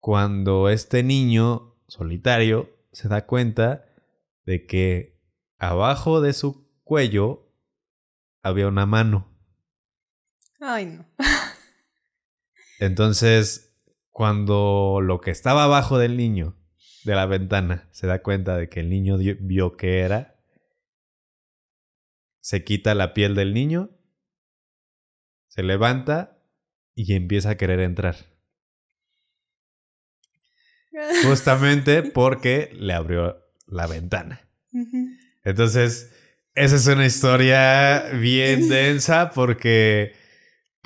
[0.00, 3.86] cuando este niño solitario se da cuenta
[4.44, 5.22] de que
[5.56, 7.48] abajo de su cuello
[8.42, 9.27] había una mano.
[10.60, 11.06] Ay, no.
[12.80, 13.74] Entonces,
[14.10, 16.56] cuando lo que estaba abajo del niño,
[17.04, 20.36] de la ventana, se da cuenta de que el niño dio- vio que era,
[22.40, 23.90] se quita la piel del niño,
[25.48, 26.38] se levanta
[26.94, 28.16] y empieza a querer entrar.
[31.24, 34.40] Justamente porque le abrió la ventana.
[35.44, 36.12] Entonces,
[36.54, 40.14] esa es una historia bien densa porque,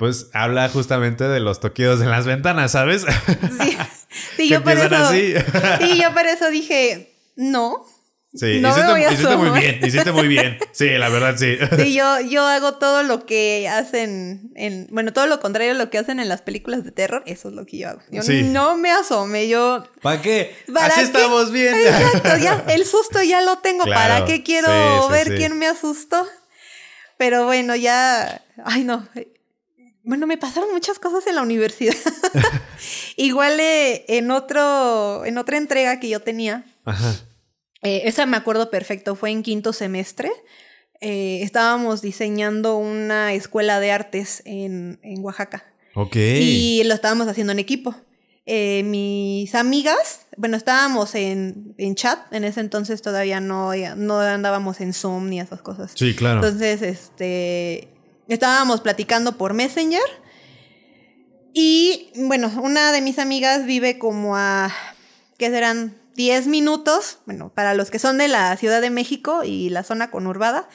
[0.03, 3.05] pues, habla justamente de los toqueos en las ventanas, ¿sabes?
[3.61, 3.77] Sí,
[4.35, 4.93] sí yo por eso.
[4.93, 5.33] así.
[5.79, 7.85] Sí, yo por eso dije, no,
[8.35, 10.57] Sí, No me hiciste, voy a hiciste muy bien, hiciste muy bien.
[10.73, 11.55] Sí, la verdad sí.
[11.77, 14.87] Sí, yo, yo hago todo lo que hacen en.
[14.91, 17.55] Bueno, todo lo contrario a lo que hacen en las películas de terror, eso es
[17.55, 18.01] lo que yo hago.
[18.11, 18.43] Yo Sí.
[18.43, 19.85] no me asome, yo.
[20.01, 20.53] ¿Para qué?
[20.73, 21.05] ¿Para Así qué?
[21.05, 21.75] estamos bien.
[21.75, 23.85] Exacto, ya, el susto ya lo tengo.
[23.85, 26.27] Claro, ¿Para qué quiero sí, sí, ver quién me asustó?
[27.17, 28.43] Pero bueno, ya.
[28.65, 29.07] Ay, no.
[30.03, 31.95] Bueno, me pasaron muchas cosas en la universidad.
[33.17, 37.15] Igual eh, en otro, en otra entrega que yo tenía, Ajá.
[37.81, 40.31] eh, esa me acuerdo perfecto, fue en quinto semestre.
[40.99, 45.65] Eh, estábamos diseñando una escuela de artes en, en Oaxaca.
[45.95, 46.15] Ok.
[46.15, 47.95] Y lo estábamos haciendo en equipo.
[48.45, 54.81] Eh, mis amigas, bueno, estábamos en, en chat, en ese entonces todavía no, no andábamos
[54.81, 55.91] en Zoom ni esas cosas.
[55.95, 56.45] Sí, claro.
[56.45, 57.92] Entonces, este,
[58.27, 60.01] estábamos platicando por Messenger.
[61.53, 64.73] Y bueno, una de mis amigas vive como a,
[65.37, 65.97] ¿qué serán?
[66.15, 70.11] 10 minutos, bueno, para los que son de la Ciudad de México y la zona
[70.11, 70.69] conurbada.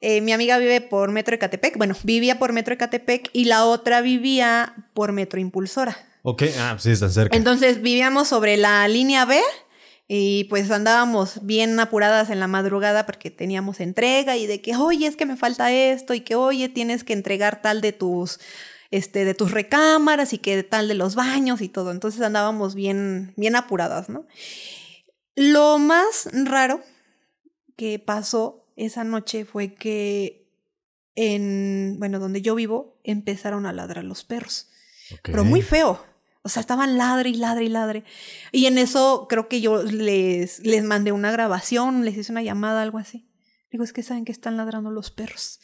[0.00, 4.00] Eh, mi amiga vive por Metro Ecatepec, bueno, vivía por Metro Ecatepec y la otra
[4.00, 5.96] vivía por Metro Impulsora.
[6.22, 7.36] Ok, ah, sí, están cerca.
[7.36, 9.40] Entonces vivíamos sobre la línea B
[10.12, 15.06] y pues andábamos bien apuradas en la madrugada porque teníamos entrega y de que, oye,
[15.06, 18.40] es que me falta esto y que, oye, tienes que entregar tal de tus,
[18.90, 21.92] este, de tus recámaras y que tal de los baños y todo.
[21.92, 24.26] Entonces andábamos bien, bien apuradas, ¿no?
[25.36, 26.82] Lo más raro
[27.76, 30.50] que pasó esa noche fue que
[31.14, 34.66] en, bueno, donde yo vivo, empezaron a ladrar los perros
[35.22, 36.04] pero muy feo.
[36.42, 38.04] O sea, estaban ladre y ladre y ladre.
[38.50, 42.82] Y en eso creo que yo les, les mandé una grabación, les hice una llamada,
[42.82, 43.28] algo así.
[43.70, 45.60] Digo, es que saben que están ladrando los perros.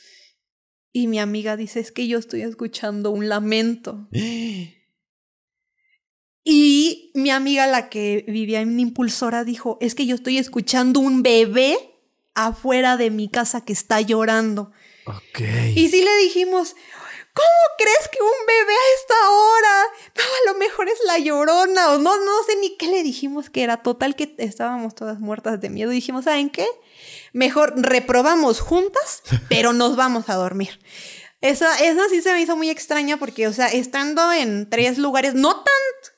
[0.92, 4.08] Y mi amiga dice, es que yo estoy escuchando un lamento.
[6.48, 11.24] Y mi amiga, la que vivía en Impulsora, dijo, es que yo estoy escuchando un
[11.24, 11.76] bebé
[12.34, 14.70] afuera de mi casa que está llorando.
[15.06, 15.40] Ok.
[15.74, 16.76] Y sí le dijimos,
[17.36, 19.84] ¿cómo crees que un bebé a esta hora?
[20.16, 23.50] No, a lo mejor es la llorona o no, no sé ni qué le dijimos
[23.50, 23.76] que era.
[23.82, 26.66] Total que estábamos todas muertas de miedo y dijimos, ¿saben qué?
[27.32, 30.80] Mejor reprobamos juntas, pero nos vamos a dormir.
[31.42, 35.34] Esa, esa sí se me hizo muy extraña porque, o sea, estando en tres lugares,
[35.34, 35.74] no tan,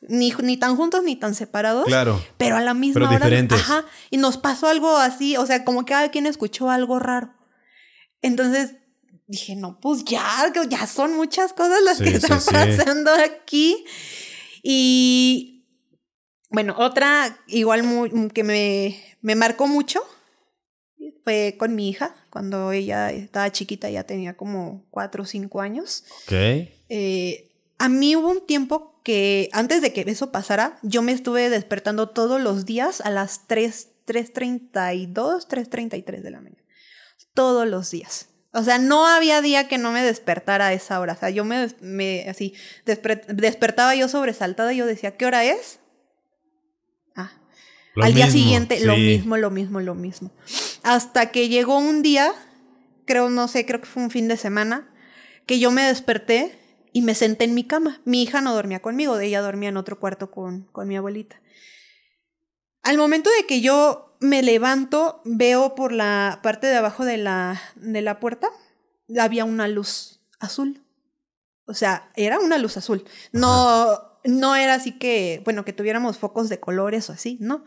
[0.09, 2.24] ni, ni tan juntos ni tan separados, Claro.
[2.38, 3.16] pero a la misma Pero hora.
[3.16, 3.59] diferentes.
[3.61, 3.85] Ajá.
[4.11, 7.35] Y nos pasó algo así, o sea, como que cada quien escuchó algo raro.
[8.22, 8.76] Entonces
[9.29, 12.51] dije, no, pues ya, ya son muchas cosas las Sí, que están sí.
[12.53, 13.85] pasando aquí.
[14.62, 15.64] Y
[16.51, 20.03] bueno, otra igual muy- que me, me marcó mucho
[21.25, 26.05] fue con mi hija, cuando ella estaba chiquita, ya tenía como cuatro o cinco años.
[26.25, 26.33] Ok.
[26.88, 31.51] Eh, a mí hubo un tiempo que antes de que eso pasara, yo me estuve
[31.51, 36.62] despertando todos los días a las 3, 3.32, 3.33 de la mañana.
[37.35, 38.28] Todos los días.
[38.52, 41.12] O sea, no había día que no me despertara a esa hora.
[41.12, 42.54] O sea, yo me, me así,
[42.87, 45.80] desper- despertaba yo sobresaltada y yo decía, ¿qué hora es?
[47.14, 47.32] Ah,
[47.94, 50.30] Lo al día siguiente, lo mismo, lo mismo, lo mismo.
[50.82, 52.32] Hasta que llegó un día,
[53.04, 54.88] creo, no sé, creo que fue un fin de semana,
[55.46, 56.58] que yo me desperté
[56.92, 58.00] y me senté en mi cama.
[58.04, 61.40] Mi hija no dormía conmigo, ella dormía en otro cuarto con, con mi abuelita.
[62.88, 67.61] Al momento de que yo me levanto, veo por la parte de abajo de la,
[67.74, 68.48] de la puerta,
[69.20, 70.83] había una luz azul.
[71.66, 73.05] O sea, era una luz azul.
[73.31, 77.66] No, no era así que, bueno, que tuviéramos focos de colores o así, no.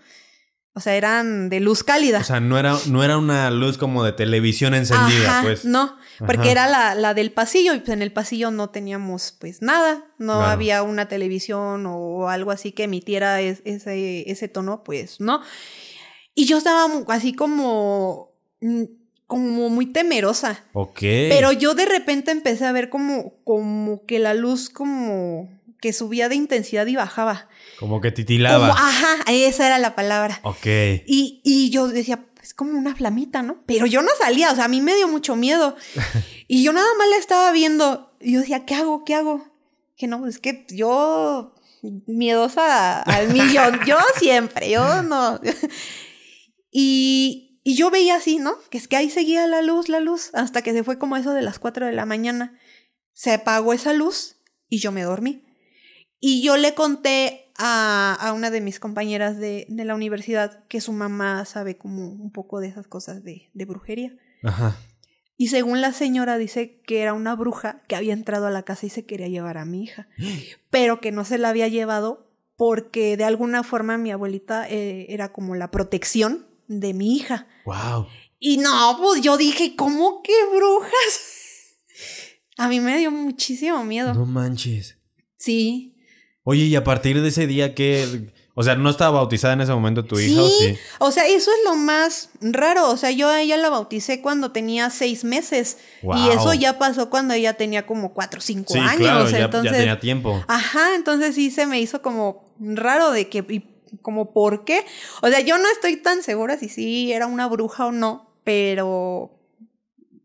[0.73, 2.19] O sea, eran de luz cálida.
[2.19, 5.65] O sea, no era, no era una luz como de televisión encendida, Ajá, pues.
[5.65, 6.51] No, porque Ajá.
[6.51, 10.35] era la, la del pasillo y pues en el pasillo no teníamos pues nada, no
[10.37, 10.45] Claro.
[10.49, 15.41] había una televisión o algo así que emitiera es- ese, ese tono, pues no.
[16.35, 18.31] Y yo estaba así como,
[18.61, 18.83] mm,
[19.27, 20.99] como muy temerosa, Ok.
[21.29, 25.49] pero yo de repente empecé a ver como, como que la luz como
[25.81, 27.49] que subía de intensidad y bajaba.
[27.79, 28.69] Como que titilaba.
[28.69, 30.39] Como, ajá, esa era la palabra.
[30.43, 30.65] Ok.
[31.07, 33.63] Y, y yo decía, es como una flamita, ¿no?
[33.65, 35.75] Pero yo no salía, o sea, a mí me dio mucho miedo.
[36.47, 38.13] Y yo nada más la estaba viendo.
[38.19, 39.05] Y yo decía, ¿qué hago?
[39.05, 39.55] ¿Qué hago?
[39.95, 43.79] Que no, es que yo miedosa al millón.
[43.87, 45.39] Yo siempre, yo no.
[46.73, 48.57] Y, y yo veía así, ¿no?
[48.69, 51.33] Que es que ahí seguía la luz, la luz, hasta que se fue como eso
[51.33, 52.57] de las 4 de la mañana.
[53.13, 54.37] Se apagó esa luz
[54.69, 55.43] y yo me dormí.
[56.21, 60.79] Y yo le conté a, a una de mis compañeras de, de la universidad que
[60.79, 64.15] su mamá sabe como un poco de esas cosas de, de brujería.
[64.43, 64.77] Ajá.
[65.41, 68.85] Y según la señora dice que era una bruja que había entrado a la casa
[68.85, 70.07] y se quería llevar a mi hija,
[70.69, 75.33] pero que no se la había llevado porque de alguna forma mi abuelita eh, era
[75.33, 77.47] como la protección de mi hija.
[77.65, 78.05] Wow.
[78.37, 81.81] Y no, pues yo dije, ¿cómo que brujas?
[82.57, 84.13] A mí me dio muchísimo miedo.
[84.13, 84.99] No manches.
[85.37, 85.90] Sí.
[86.43, 88.31] Oye, y a partir de ese día que...
[88.53, 90.77] O sea, ¿no estaba bautizada en ese momento tu hija o sí?
[90.99, 92.89] O sea, eso es lo más raro.
[92.89, 95.77] O sea, yo a ella la bauticé cuando tenía seis meses.
[96.03, 98.97] Y eso ya pasó cuando ella tenía como cuatro o cinco años.
[98.97, 100.43] Claro, ya, entonces, ya tenía tiempo.
[100.49, 103.63] Ajá, entonces sí se me hizo como raro de que, y
[104.01, 104.85] como por qué.
[105.21, 109.37] O sea, yo no estoy tan segura si sí era una bruja o no, pero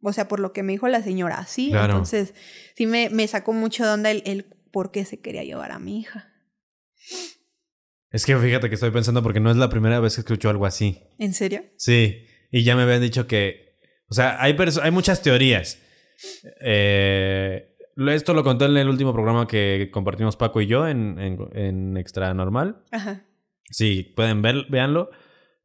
[0.03, 1.73] o sea, por lo que me dijo la señora, sí.
[1.75, 2.35] Entonces,
[2.77, 4.47] sí me, me, sacó mucho de onda el, el,
[4.77, 6.35] por qué se quería llevar a mi hija.
[8.11, 10.67] Es que fíjate que estoy pensando porque no es la primera vez que escucho algo
[10.67, 11.01] así.
[11.19, 11.65] ¿En serio?
[11.79, 12.27] Sí.
[12.51, 13.79] Y ya me habían dicho que.
[14.11, 15.81] O sea, hay, hay muchas teorías.
[16.61, 21.39] Eh, esto lo conté en el último programa que compartimos Paco y yo en, en,
[21.55, 22.85] en Extra Normal.
[22.93, 23.25] Ajá.
[23.71, 25.09] Sí, pueden ver, véanlo.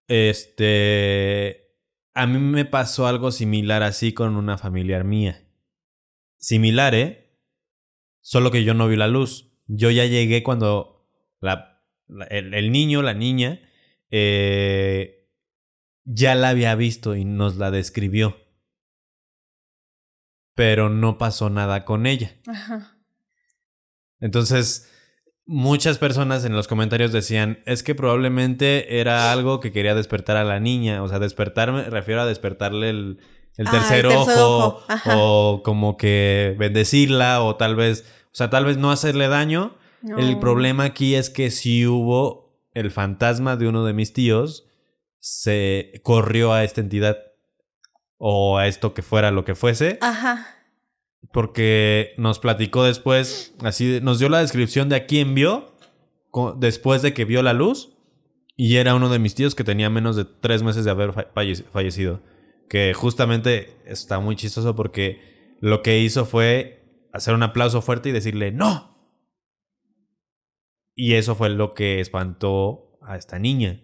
[0.07, 1.76] Este.
[2.14, 5.49] A mí me pasó algo similar así con una familiar mía.
[6.38, 7.20] Similar, ¿eh?
[8.22, 9.51] Solo que yo no vi la luz.
[9.67, 11.07] Yo ya llegué cuando
[11.39, 11.84] la,
[12.30, 13.61] el, niño, la niña,
[14.09, 15.28] eh,
[16.03, 18.38] ya la había visto y nos la describió.
[20.55, 22.36] Pero no pasó nada con ella.
[22.47, 22.97] Ajá.
[24.19, 24.91] Entonces,
[25.45, 30.43] muchas personas en los comentarios decían, es que probablemente era algo que quería despertar a
[30.43, 31.01] la niña.
[31.01, 33.19] O sea, despertarme, refiero a despertarle el,
[33.57, 34.81] el ah, tercer, ojo,
[35.13, 39.75] o como que bendecirla o tal vez, o sea, tal vez no hacerle daño.
[40.17, 44.65] El problema aquí es que si hubo el fantasma de uno de mis tíos,
[45.19, 47.17] se corrió a esta entidad
[48.17, 49.99] o a esto que fuera lo que fuese.
[50.01, 50.57] Ajá
[51.31, 55.71] porque nos platicó después, así nos dio la descripción de a quién vio
[56.57, 57.93] después de que vio la luz
[58.55, 61.13] y era uno de mis tíos que tenía menos de tres meses de haber
[61.71, 62.21] fallecido.
[62.72, 68.13] Que justamente está muy chistoso porque lo que hizo fue hacer un aplauso fuerte y
[68.13, 68.97] decirle ¡No!
[70.95, 73.82] Y eso fue lo que espantó a esta niña.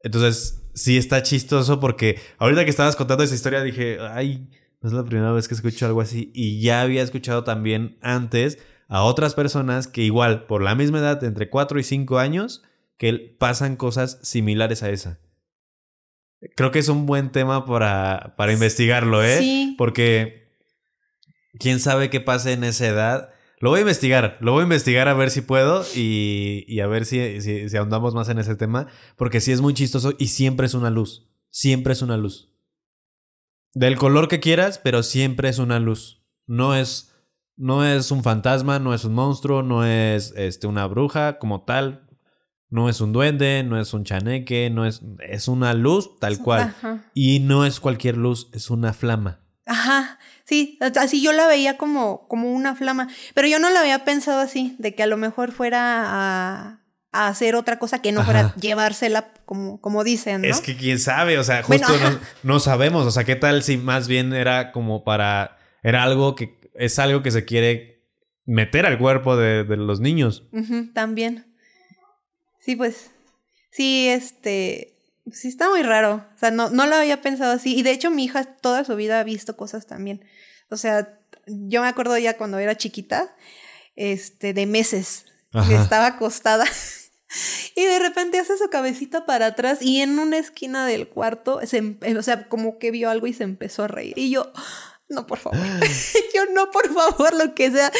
[0.00, 4.48] Entonces, sí está chistoso porque ahorita que estabas contando esa historia dije, ay,
[4.80, 6.32] es la primera vez que escucho algo así.
[6.34, 11.22] Y ya había escuchado también antes a otras personas que igual, por la misma edad,
[11.22, 12.62] entre 4 y 5 años,
[12.96, 15.20] que pasan cosas similares a esa.
[16.56, 19.38] Creo que es un buen tema para, para investigarlo, ¿eh?
[19.38, 19.74] Sí.
[19.78, 20.48] Porque
[21.58, 23.30] quién sabe qué pasa en esa edad.
[23.60, 26.86] Lo voy a investigar, lo voy a investigar a ver si puedo y, y a
[26.86, 30.26] ver si, si, si ahondamos más en ese tema, porque sí es muy chistoso y
[30.26, 32.50] siempre es una luz, siempre es una luz.
[33.72, 36.22] Del color que quieras, pero siempre es una luz.
[36.46, 37.12] No es,
[37.56, 42.03] no es un fantasma, no es un monstruo, no es este, una bruja como tal.
[42.74, 45.00] No es un duende, no es un chaneque, no es.
[45.20, 46.74] Es una luz tal cual.
[47.14, 49.42] Y no es cualquier luz, es una flama.
[49.64, 50.18] Ajá.
[50.44, 53.06] Sí, así yo la veía como, como una flama.
[53.32, 56.80] Pero yo no la había pensado así, de que a lo mejor fuera a
[57.12, 60.48] a hacer otra cosa que no fuera llevársela como, como dicen, ¿no?
[60.48, 61.92] Es que quién sabe, o sea, justo
[62.42, 66.58] no, sabemos, o sea, qué tal si más bien era como para, era algo que,
[66.74, 68.02] es algo que se quiere
[68.46, 70.48] meter al cuerpo de, los niños.
[70.92, 71.53] también.
[72.64, 73.10] Sí, pues,
[73.70, 74.96] sí, este,
[75.30, 78.10] sí está muy raro, o sea, no, no lo había pensado así, y de hecho
[78.10, 80.24] mi hija toda su vida ha visto cosas también,
[80.70, 83.36] o sea, yo me acuerdo ya cuando era chiquita,
[83.96, 85.26] este, de meses,
[85.68, 86.64] que estaba acostada
[87.74, 91.78] Y de repente hace su cabecita para atrás y en una esquina del cuarto, se,
[91.78, 94.14] em, o sea, como que vio algo y se empezó a reír.
[94.16, 94.52] Y yo,
[95.14, 95.58] no, por favor.
[96.34, 97.92] yo, no, por favor, lo que sea.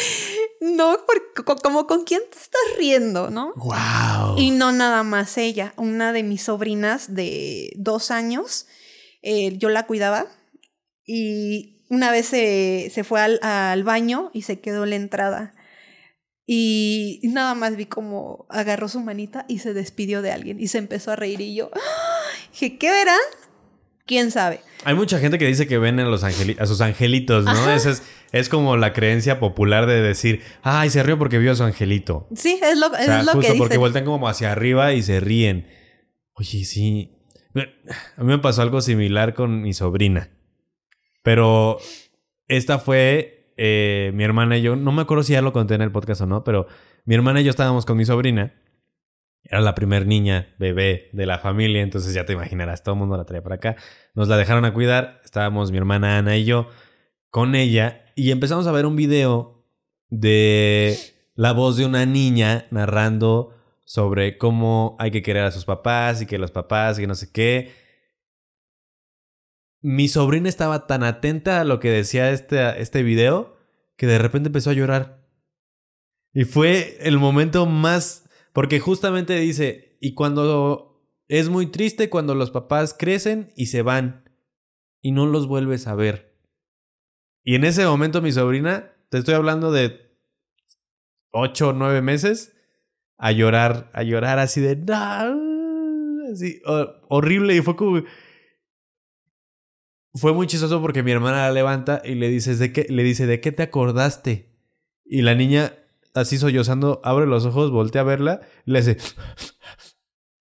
[0.61, 3.53] No, porque, como con quién te estás riendo, ¿no?
[3.55, 4.37] Wow.
[4.37, 8.67] Y no nada más ella, una de mis sobrinas de dos años,
[9.21, 10.27] eh, yo la cuidaba
[11.05, 15.55] y una vez se, se fue al, al baño y se quedó la entrada.
[16.47, 20.77] Y nada más vi como agarró su manita y se despidió de alguien y se
[20.77, 21.71] empezó a reír y yo
[22.51, 23.17] dije, ¿qué verán?
[24.05, 24.59] ¿Quién sabe?
[24.83, 27.71] Hay mucha gente que dice que ven a, los a sus angelitos, ¿no?
[27.71, 31.63] es, es como la creencia popular de decir, ay, se rió porque vio a su
[31.63, 32.27] angelito.
[32.35, 35.67] Sí, es lo, es lo que porque voltean como hacia arriba y se ríen.
[36.33, 37.17] Oye, sí.
[37.55, 40.29] A mí me pasó algo similar con mi sobrina.
[41.23, 41.79] Pero
[42.47, 45.81] esta fue eh, mi hermana y yo, no me acuerdo si ya lo conté en
[45.81, 46.67] el podcast o no, pero
[47.05, 48.53] mi hermana y yo estábamos con mi sobrina.
[49.47, 53.15] Era la primer niña, bebé de la familia, entonces ya te imaginarás, todo el mundo
[53.15, 53.75] la traía para acá.
[54.15, 56.67] Nos la dejaron a cuidar, estábamos mi hermana Ana y yo
[57.29, 59.65] con ella y empezamos a ver un video
[60.09, 60.97] de
[61.35, 66.25] la voz de una niña narrando sobre cómo hay que querer a sus papás y
[66.25, 67.73] que los papás y que no sé qué.
[69.81, 73.57] Mi sobrina estaba tan atenta a lo que decía este, este video
[73.95, 75.23] que de repente empezó a llorar.
[76.33, 78.24] Y fue el momento más...
[78.55, 84.29] Porque justamente dice, y cuando es muy triste cuando los papás crecen y se van
[85.01, 86.39] y no los vuelves a ver.
[87.43, 90.17] Y en ese momento mi sobrina, te estoy hablando de
[91.31, 92.55] ocho o nueve meses,
[93.17, 94.81] a llorar, a llorar así de...
[96.31, 96.61] Así,
[97.09, 98.03] horrible y fue como...
[100.13, 103.27] Fue muy chistoso porque mi hermana la levanta y le dice, ¿de qué, le dice,
[103.27, 104.55] ¿de qué te acordaste?
[105.03, 105.77] Y la niña
[106.15, 108.97] así sollozando, abre los ojos, voltea a verla, le hace...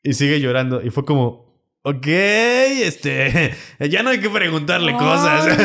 [0.03, 0.83] y sigue llorando.
[0.83, 1.45] Y fue como,
[1.83, 3.55] ok, este,
[3.91, 5.59] ya no hay que preguntarle cosas.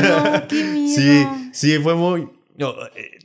[0.50, 2.30] sí, sí, fue muy...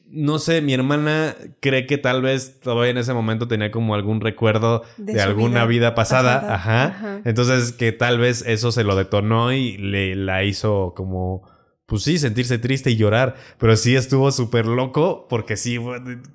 [0.06, 4.20] No, sé, mi hermana cree que tal vez todavía en ese momento tenía como algún
[4.20, 6.54] recuerdo de, alguna vida, pasada.
[6.54, 7.20] Ajá.
[7.24, 11.42] Entonces que tal vez eso se lo detonó y le la hizo como
[11.86, 15.78] pues sí, sentirse triste y llorar, pero sí estuvo súper loco porque sí,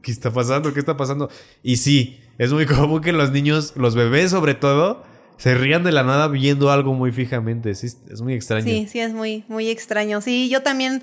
[0.02, 0.74] ¿qué está pasando?
[0.74, 1.30] ¿Qué está pasando?
[1.64, 5.04] Y sí, es muy común que los niños, los bebés sobre todo,
[5.38, 7.74] se rían de la nada viendo algo muy fijamente.
[7.74, 8.66] Sí, es muy extraño.
[8.66, 10.22] Sí, sí, es muy, muy extraño.
[10.22, 11.02] Sí, yo también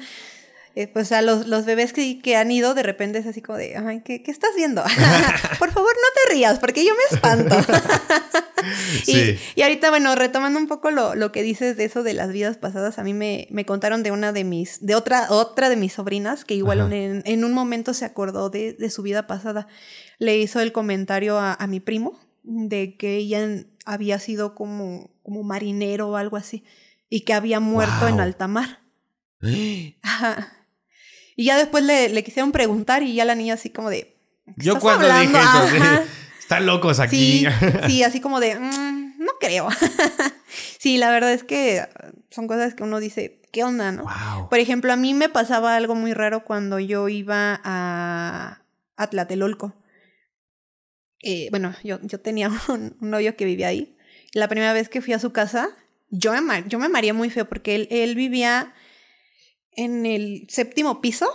[0.76, 3.56] eh, pues a los, los bebés que, que, han ido, de repente es así como
[3.56, 4.82] de, ay, ¿qué, qué estás viendo?
[5.58, 7.56] Por favor, no te rías, porque yo me espanto.
[9.06, 12.30] y, y, ahorita, bueno, retomando un poco lo, lo, que dices de eso de las
[12.30, 15.76] vidas pasadas, a mí me, me contaron de una de mis, de otra, otra de
[15.76, 19.68] mis sobrinas, que igual en, en, un momento se acordó de, de, su vida pasada.
[20.18, 25.42] Le hizo el comentario a, a mi primo de que ella había sido como, como
[25.42, 26.64] marinero o algo así,
[27.08, 28.82] y que había muerto en alta mar.
[30.02, 30.52] Ajá.
[31.36, 34.16] Y ya después le, le quisieron preguntar y ya la niña así como de...
[34.56, 36.04] Yo cuando dije eso,
[36.38, 37.44] están locos aquí.
[37.44, 37.46] Sí,
[37.86, 39.68] sí así como de, mm, no creo.
[40.78, 41.86] sí, la verdad es que
[42.30, 44.06] son cosas que uno dice, ¿qué onda, no?
[44.48, 48.62] Por ejemplo, a mí me pasaba algo muy raro cuando yo iba a,
[48.96, 49.74] a Tlatelolco.
[51.22, 53.96] Eh, bueno, yo, yo tenía un, novio que vivía ahí.
[54.32, 55.68] La primera vez que fui a su casa,
[56.08, 58.72] yo me, yo me mareé muy feo porque él, él vivía
[59.76, 61.28] en el séptimo piso.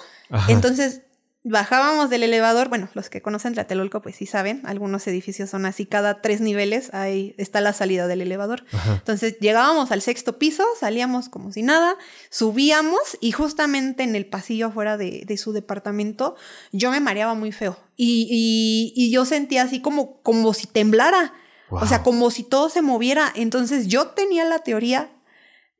[0.48, 1.02] Entonces
[1.44, 5.88] bajábamos del elevador, bueno, los que conocen Tlatelolco pues sí saben, algunos edificios son así,
[5.88, 8.64] cada tres niveles ahí está la salida del elevador.
[8.88, 11.98] Entonces llegábamos al sexto piso, salíamos como si nada,
[12.30, 16.36] subíamos y justamente en el pasillo afuera de, de su departamento
[16.72, 21.34] yo me mareaba muy feo y, y, yo sentía así como, como si temblara.
[21.70, 23.32] O sea, como si todo se moviera.
[23.34, 25.10] Entonces yo tenía la teoría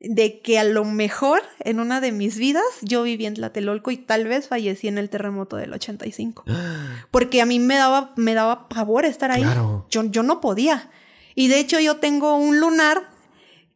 [0.02, 3.96] de que a lo mejor en una de mis vidas yo viví en Tlatelolco y
[3.96, 6.44] tal vez fallecí en el terremoto del 85.
[7.10, 9.44] Porque a mí me daba, me daba pavor estar ahí.
[9.90, 10.90] Yo, yo no podía.
[11.34, 13.10] Y de hecho yo tengo un lunar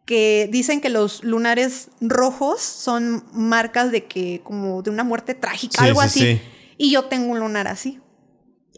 [0.04, 5.82] que dicen que los lunares rojos son marcas de que como de una muerte trágica,
[5.82, 6.40] algo así.
[6.78, 8.00] Y yo tengo un lunar así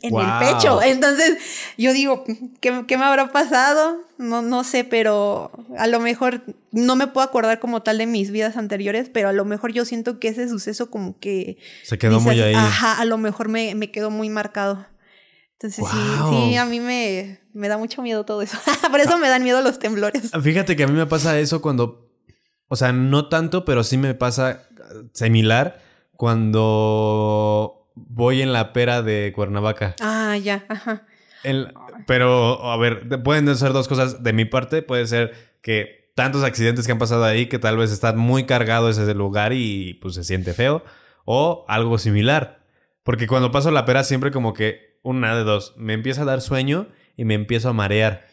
[0.02, 0.82] en el pecho.
[0.84, 1.38] Entonces,
[1.76, 2.24] yo digo,
[2.60, 4.02] ¿qué, ¿qué, me habrá pasado?
[4.18, 6.42] No, no sé, pero a lo mejor
[6.72, 9.84] no me puedo acordar como tal de mis vidas anteriores, pero a lo mejor yo
[9.84, 11.58] siento que ese suceso como que...
[11.84, 12.54] Se quedó muy ahí.
[12.54, 14.86] Ajá, a lo mejor me, me quedó muy marcado.
[15.60, 15.96] Entonces sí,
[16.30, 18.56] sí, a mí me, me da mucho miedo todo eso.
[18.90, 20.30] Por eso me dan miedo los temblores.
[20.40, 22.08] Fíjate que a mí me pasa eso cuando,
[22.68, 24.68] o sea, no tanto, pero sí me pasa
[25.12, 25.80] similar
[26.12, 27.77] cuando
[28.08, 29.94] voy en la pera de Cuernavaca.
[30.00, 31.06] Ah, ya, ajá.
[32.06, 34.22] pero, a ver, pueden ser dos cosas.
[34.22, 35.32] De mi parte, puede ser
[35.62, 39.52] que tantos accidentes que han pasado ahí que tal vez está muy cargado ese lugar
[39.52, 40.84] y pues se siente feo.
[41.24, 42.64] O algo similar.
[43.02, 46.40] Porque cuando paso la pera siempre como que una de dos, me empieza a dar
[46.40, 48.26] sueño y me empiezo a marear.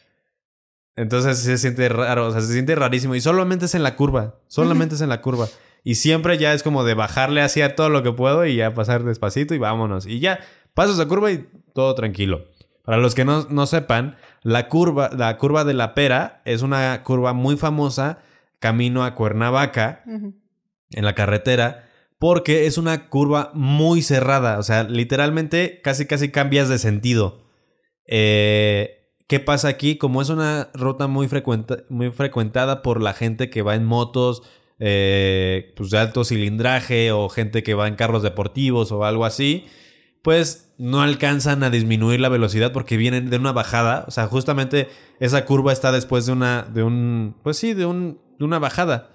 [0.95, 3.15] Entonces se siente raro, o sea, se siente rarísimo.
[3.15, 5.47] Y solamente es en la curva, solamente es en la curva.
[5.85, 9.03] Y siempre ya es como de bajarle hacia todo lo que puedo y ya pasar
[9.03, 10.07] despacito y vámonos.
[10.07, 10.39] Y ya
[10.73, 12.47] paso esa curva y todo tranquilo.
[12.83, 17.03] Para los que no, no sepan, la curva, la curva de la pera es una
[17.03, 18.17] curva muy famosa
[18.59, 24.57] camino a Cuernavaca en la carretera porque es una curva muy cerrada.
[24.57, 27.43] O sea, literalmente casi casi cambias de sentido.
[28.07, 29.99] Eh, ¿Qué pasa aquí?
[29.99, 31.29] Como es una ruta muy,
[31.89, 34.41] muy frecuentada por la gente que va en motos,
[34.79, 39.65] eh, pues de alto cilindraje o gente que va en carros deportivos o algo así,
[40.21, 44.05] pues no alcanzan a disminuir la velocidad porque vienen de una bajada.
[44.07, 48.19] O sea, justamente esa curva está después de una, de un, pues sí, de, un,
[48.37, 49.11] de una bajada.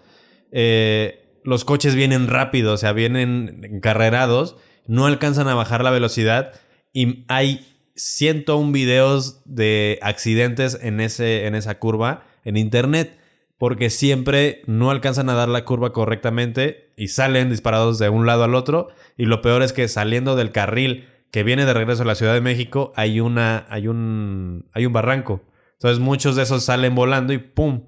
[0.53, 4.57] Eh, los coches vienen rápido, o sea, vienen encarrerados,
[4.87, 6.53] no alcanzan a bajar la velocidad
[6.93, 13.19] y hay 101 videos de accidentes en, ese, en esa curva en internet.
[13.61, 18.43] Porque siempre no alcanzan a dar la curva correctamente y salen disparados de un lado
[18.45, 18.89] al otro.
[19.19, 22.33] Y lo peor es que saliendo del carril que viene de regreso a la Ciudad
[22.33, 25.43] de México, hay una, hay un, hay un barranco.
[25.75, 27.83] Entonces muchos de esos salen volando y ¡pum!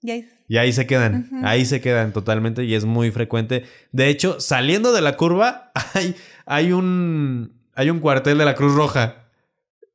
[0.00, 3.64] Y ahí- Y ahí se quedan, ahí se quedan totalmente y es muy frecuente.
[3.90, 6.14] De hecho, saliendo de la curva, hay,
[6.46, 9.24] hay un, hay un cuartel de la Cruz Roja.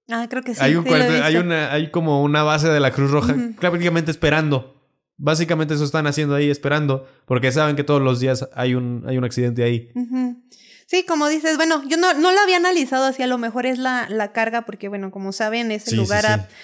[0.09, 0.59] Ah, creo que sí.
[0.61, 4.11] hay un sí cuartel, hay una, hay como una base de la Cruz Roja, prácticamente
[4.11, 4.80] esperando.
[5.23, 9.17] Básicamente eso están haciendo ahí, esperando, porque saben que todos los días hay un, hay
[9.19, 9.91] un accidente ahí.
[10.87, 13.77] Sí, como dices, bueno, yo no, no lo había analizado así, a lo mejor es
[13.77, 16.55] la, la carga, porque bueno, como saben, ese Sí, lugar sí.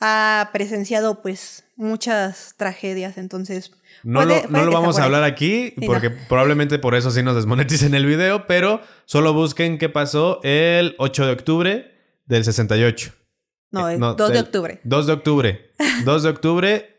[0.00, 3.72] Ha, ha presenciado pues muchas tragedias, entonces...
[4.04, 7.22] No, puede- lo, puede no lo vamos a hablar aquí, porque probablemente por eso sí
[7.22, 11.94] nos desmoneticen el video, pero solo busquen qué pasó el 8 de octubre
[12.26, 13.12] del 68.
[13.70, 14.80] No, Eh, el 2 de octubre.
[14.84, 15.70] 2 de octubre.
[16.04, 16.91] 2 de octubre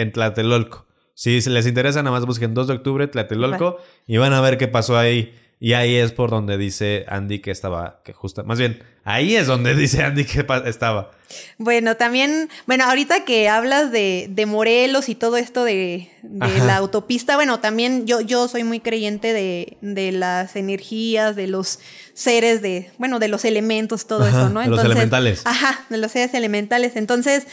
[0.00, 0.86] en Tlatelolco.
[1.14, 4.68] Si les interesa, nada más busquen 2 de octubre, Tlatelolco, y van a ver qué
[4.68, 5.34] pasó ahí.
[5.60, 8.44] Y ahí es por donde dice Andy que estaba, que justa.
[8.44, 11.10] Más bien, ahí es donde dice Andy que estaba.
[11.58, 16.76] Bueno, también, bueno, ahorita que hablas de, de Morelos y todo esto de, de la
[16.76, 21.80] autopista, bueno, también yo, yo soy muy creyente de, de las energías, de los
[22.14, 24.60] seres, de, bueno, de los elementos, todo Ajá, eso, ¿no?
[24.60, 25.42] de los elementales.
[25.44, 26.94] Ajá, de los seres elementales.
[26.94, 27.48] Entonces,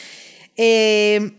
[0.57, 1.31] eh,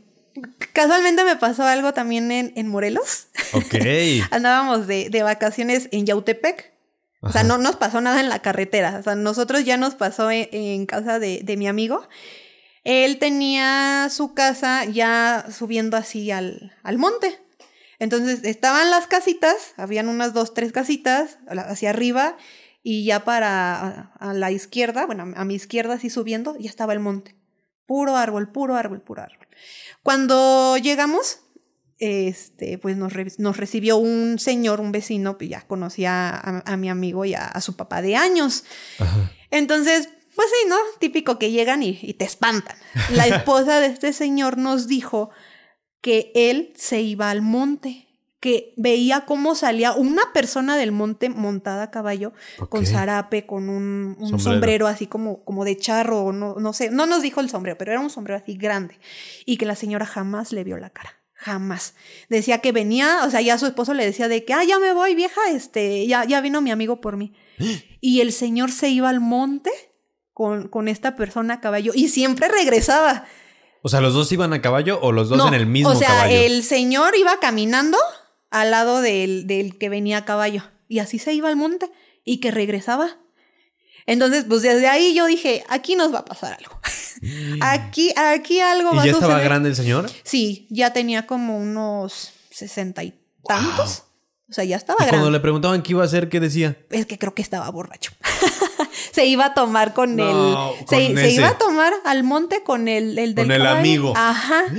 [0.73, 3.29] casualmente me pasó algo también en, en Morelos.
[3.53, 3.75] Ok.
[4.31, 6.73] Andábamos de, de vacaciones en Yautepec.
[7.21, 8.99] O sea, no nos pasó nada en la carretera.
[9.01, 12.09] O sea, nosotros ya nos pasó en, en casa de, de mi amigo.
[12.85, 17.41] Él tenía su casa ya subiendo así al, al monte.
[17.99, 22.37] Entonces estaban las casitas, habían unas dos, tres casitas hacia arriba
[22.83, 26.93] y ya para a, a la izquierda, bueno, a mi izquierda así subiendo, ya estaba
[26.93, 27.35] el monte.
[27.87, 29.47] Puro árbol, puro árbol, puro árbol.
[30.03, 31.41] Cuando llegamos,
[31.99, 36.77] este, pues nos, re- nos recibió un señor, un vecino, pues ya conocía a, a
[36.77, 38.65] mi amigo y a, a su papá de años.
[38.99, 39.33] Ajá.
[39.51, 40.77] Entonces, pues sí, ¿no?
[41.01, 42.77] Típico que llegan y, y te espantan.
[43.15, 45.31] La esposa de este señor nos dijo
[46.03, 48.06] que él se iba al monte,
[48.47, 52.33] que veía cómo salía una persona del monte montada a caballo,
[52.69, 54.53] con zarape, con un, un sombrero.
[54.53, 54.87] Sombrero.
[54.87, 58.01] así como, como de charro, no, no sé, no nos dijo el sombrero, pero era
[58.01, 59.01] un sombrero así grande,
[59.47, 61.11] y que la señora jamás le vio la cara.
[61.33, 61.95] Jamás.
[62.29, 64.93] Decía que venía, o sea, ya su esposo le decía de que, ah, ya me
[64.93, 67.35] voy, vieja, este, ya, ya vino mi amigo por mí.
[68.01, 69.73] Y el señor se iba al monte
[70.33, 73.25] con, con esta persona a caballo y siempre regresaba.
[73.83, 75.95] O sea, ¿los dos iban a caballo o los dos No, en el mismo O
[75.97, 76.37] sea, caballo?
[76.37, 77.99] el señor iba caminando
[78.51, 81.91] al lado del, del que venía a caballo y así se iba al monte
[82.25, 83.19] y que regresaba.
[84.07, 86.79] Entonces, pues desde ahí yo dije, aquí nos va a pasar algo.
[87.61, 89.45] aquí, aquí algo va ¿Y ya a estaba suceder.
[89.45, 90.11] grande el señor?
[90.23, 93.15] Sí, ya tenía como unos sesenta y
[93.47, 94.05] tantos.
[94.49, 95.39] O sea, ya estaba Y cuando grande.
[95.39, 96.77] le preguntaban qué iba a hacer, ¿qué decía?
[96.91, 98.13] Es que creo que estaba borracho.
[99.13, 100.85] se iba a tomar con No, el.
[100.87, 103.79] con Se, iba a tomar al monte con el, el del Con el caballo.
[103.81, 104.13] amigo.
[104.17, 104.63] Ajá.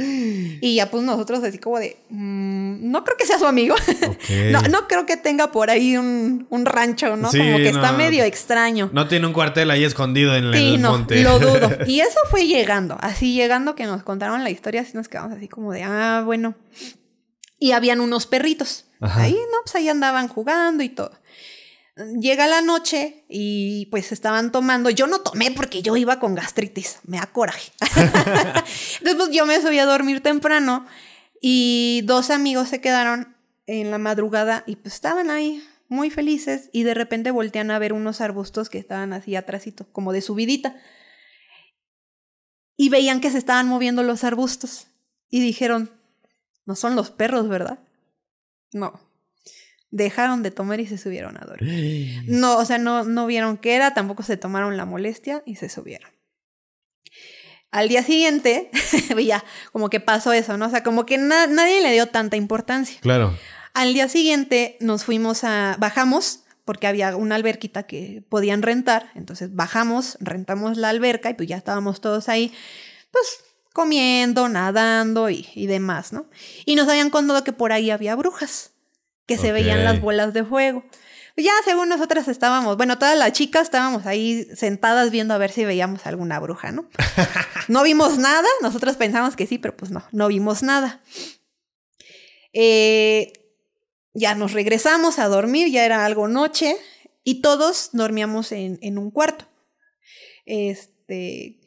[0.59, 1.97] Y ya pues nosotros así como de.
[2.09, 3.75] mm, no creo que sea su amigo.
[4.51, 7.29] No, no creo que tenga por ahí un, un rancho, ¿no?
[7.31, 8.89] Sí, como que está medio extraño.
[8.93, 11.21] No tiene un cuartel ahí escondido en Sí, el no, monte.
[11.23, 11.69] lo dudo.
[11.87, 15.47] Y eso fue llegando, así llegando que nos contaron la historia, así nos quedamos así
[15.49, 16.55] como de, ah, bueno.
[17.59, 18.85] Y habían unos perritos.
[18.99, 19.23] Ajá.
[19.23, 19.57] Ahí, ¿no?
[19.63, 21.11] Pues ahí andaban jugando y todo.
[22.19, 24.91] Llega la noche y pues estaban tomando.
[24.91, 26.99] Yo no tomé porque yo iba con gastritis.
[27.03, 27.71] Me da coraje.
[28.99, 30.85] Entonces, pues yo me subí a dormir temprano
[31.41, 33.35] y dos amigos se quedaron
[33.65, 37.93] en la madrugada y pues estaban ahí muy felices y de repente voltean a ver
[37.93, 40.75] unos arbustos que estaban así atrásito, como de subidita.
[42.75, 44.87] Y veían que se estaban moviendo los arbustos
[45.29, 45.91] y dijeron,
[46.67, 47.79] no son los perros, ¿verdad?
[48.73, 48.99] No.
[49.89, 52.23] Dejaron de tomar y se subieron a dormir.
[52.27, 55.69] No, o sea, no, no vieron qué era, tampoco se tomaron la molestia y se
[55.69, 56.11] subieron.
[57.71, 58.69] Al día siguiente,
[59.25, 60.67] ya, como que pasó eso, ¿no?
[60.67, 62.99] O sea, como que na- nadie le dio tanta importancia.
[63.01, 63.37] Claro.
[63.73, 69.55] Al día siguiente nos fuimos a, bajamos, porque había una alberquita que podían rentar, entonces
[69.55, 72.51] bajamos, rentamos la alberca y pues ya estábamos todos ahí,
[73.11, 73.39] pues
[73.77, 76.25] comiendo, nadando y, y demás, ¿no?
[76.65, 78.71] Y nos habían contado que por ahí había brujas,
[79.27, 80.83] que se veían las bolas de fuego.
[81.35, 85.63] Ya según nosotras estábamos, bueno, todas las chicas estábamos ahí sentadas viendo a ver si
[85.63, 86.89] veíamos alguna bruja, ¿no?
[87.67, 91.03] No vimos nada, nosotros pensamos que sí, pero pues no, no vimos nada.
[92.53, 93.31] Eh,
[94.15, 96.75] ya nos regresamos a dormir, ya era algo noche
[97.23, 99.45] y todos dormíamos en, en un cuarto.
[100.45, 101.59] este,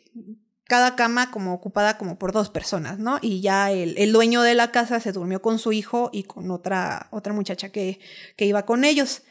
[0.70, 3.18] cada cama como ocupada como por dos personas, ¿no?
[3.20, 6.48] Y ya el, el dueño de la casa se durmió con su hijo y con
[6.52, 7.98] otra, otra muchacha que,
[8.36, 9.22] que iba con ellos.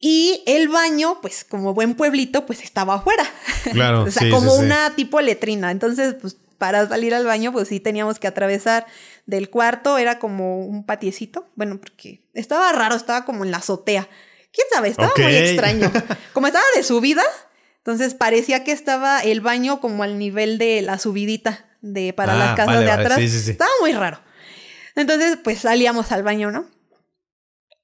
[0.00, 3.24] Y el baño, pues como buen pueblito, pues estaba afuera.
[3.70, 4.02] Claro.
[4.08, 4.64] o sea, sí, como sí, sí.
[4.64, 5.70] una tipo letrina.
[5.70, 8.84] Entonces, pues para salir al baño, pues sí teníamos que atravesar
[9.26, 11.48] del cuarto, era como un patiecito.
[11.54, 14.08] Bueno, porque estaba raro, estaba como en la azotea.
[14.52, 14.88] ¿Quién sabe?
[14.88, 15.90] Estaba muy extraño.
[16.34, 17.22] Como estaba de subida,
[17.84, 22.38] entonces parecía que estaba el baño como al nivel de la subidita de para Ah,
[22.38, 23.02] las casas vale, de vale.
[23.02, 23.18] atrás.
[23.18, 23.50] Sí, sí, sí.
[23.52, 24.20] Estaba muy raro.
[24.94, 26.66] Entonces, pues salíamos al baño, ¿no?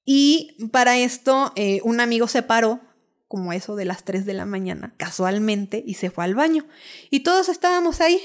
[0.05, 2.81] Y para esto, eh, un amigo se paró,
[3.27, 6.67] como eso de las 3 de la mañana, casualmente, y se fue al baño.
[7.11, 8.21] Y todos estábamos ahí,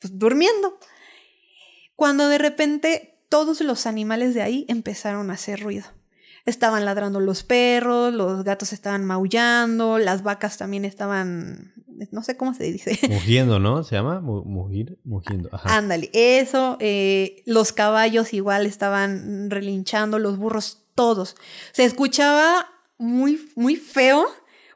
[0.00, 0.78] pues durmiendo.
[1.96, 5.86] Cuando de repente todos los animales de ahí empezaron a hacer ruido.
[6.44, 11.72] Estaban ladrando los perros, los gatos estaban maullando, las vacas también estaban,
[12.10, 12.98] no sé cómo se dice.
[13.08, 13.84] Mugiendo, ¿no?
[13.84, 14.20] ¿Se llama?
[14.20, 15.48] Mu- Mugir, mugiendo.
[15.52, 15.76] Ajá.
[15.76, 21.36] Ándale, eso, eh, los caballos igual estaban relinchando, los burros, todos.
[21.72, 22.66] Se escuchaba
[22.98, 24.26] muy, muy feo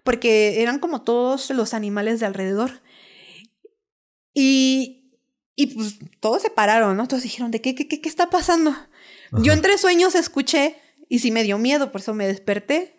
[0.05, 2.81] porque eran como todos los animales de alrededor.
[4.35, 5.19] Y,
[5.55, 7.09] y pues todos se pararon, ¿no?
[7.09, 8.75] Todos dijeron, ¿de qué, qué, qué, qué está pasando?
[9.43, 10.77] Yo entre sueños escuché
[11.09, 12.93] y sí me dio miedo, por eso me desperté.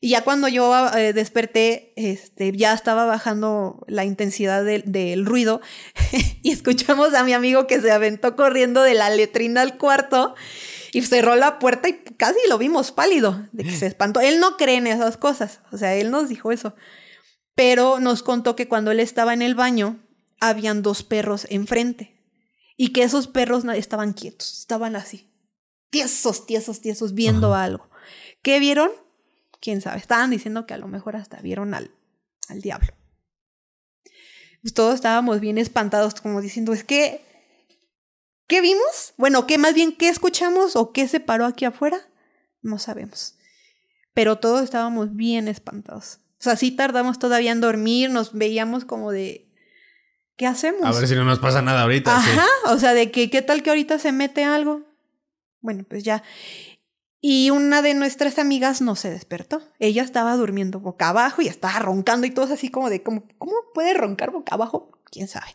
[0.00, 5.60] Y ya cuando yo eh, desperté, este, ya estaba bajando la intensidad del- del ruido
[6.42, 10.34] y escuchamos a mi amigo que se aventó corriendo de la letrina al cuarto
[10.92, 14.20] y cerró la puerta y casi lo vimos pálido, de que se espantó.
[14.20, 16.74] Él no cree en esas cosas, o sea, él nos dijo eso.
[17.54, 20.00] Pero nos contó que cuando él estaba en el baño,
[20.40, 22.20] habían dos perros enfrente
[22.76, 25.31] y que esos perros estaban quietos, estaban así,
[25.92, 27.88] tiesos, tiesos, tiesos, viendo algo.
[28.42, 28.90] ¿Qué vieron?
[29.60, 29.98] Quién sabe.
[29.98, 31.92] Estaban diciendo que a lo mejor hasta vieron al,
[32.48, 32.88] al diablo.
[34.62, 37.20] Pues todos estábamos bien espantados, como diciendo, es que,
[38.48, 39.12] ¿qué vimos?
[39.18, 42.00] Bueno, ¿qué más bien qué escuchamos o qué se paró aquí afuera?
[42.62, 43.36] No sabemos.
[44.14, 46.20] Pero todos estábamos bien espantados.
[46.40, 49.52] O sea, sí tardamos todavía en dormir, nos veíamos como de,
[50.36, 50.84] ¿qué hacemos?
[50.84, 52.18] A ver si no nos pasa nada ahorita.
[52.22, 52.30] sí.
[52.30, 54.91] Ajá, o sea, de que qué tal que ahorita se mete algo.
[55.62, 56.22] Bueno, pues ya.
[57.20, 59.62] Y una de nuestras amigas no se despertó.
[59.78, 63.54] Ella estaba durmiendo boca abajo y estaba roncando y todos así como de, como, ¿cómo
[63.72, 64.90] puede roncar boca abajo?
[65.10, 65.46] ¿Quién sabe?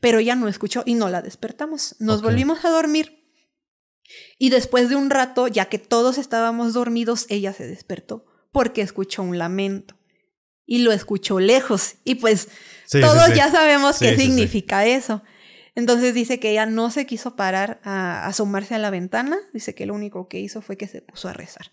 [0.00, 1.96] Pero ella no escuchó y no la despertamos.
[1.98, 3.26] Nos volvimos a dormir.
[4.38, 9.22] Y después de un rato, ya que todos estábamos dormidos, ella se despertó porque escuchó
[9.22, 9.96] un lamento.
[10.64, 11.96] Y lo escuchó lejos.
[12.04, 12.48] Y pues
[12.86, 13.34] Sí, todos sí.
[13.34, 15.22] ya sabemos qué significa eso.
[15.74, 19.38] Entonces dice que ella no se quiso parar a asomarse a la ventana.
[19.52, 21.72] Dice que lo único que hizo fue que se puso a rezar.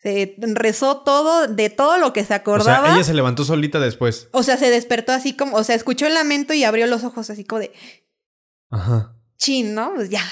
[0.00, 2.94] Se rezó todo, de todo lo que se O sea, acordaba.
[2.94, 4.28] ella se levantó solita después.
[4.42, 7.60] se despertó así como, o sea, escuchó el lamento y abrió los ojos así como
[7.60, 7.72] de
[8.70, 9.14] Ajá.
[9.36, 9.94] chin, ¿no?
[9.94, 10.22] Pues ya,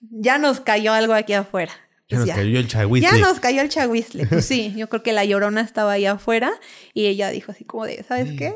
[0.00, 1.72] ya nos cayó algo aquí afuera.
[2.08, 3.10] Ya Pues nos cayó el chagüiste.
[3.10, 4.26] Ya nos cayó el chahuizle.
[4.28, 6.52] Pues sí, yo creo que la llorona estaba ahí afuera
[6.94, 8.54] y ella dijo así como de, ¿sabes qué?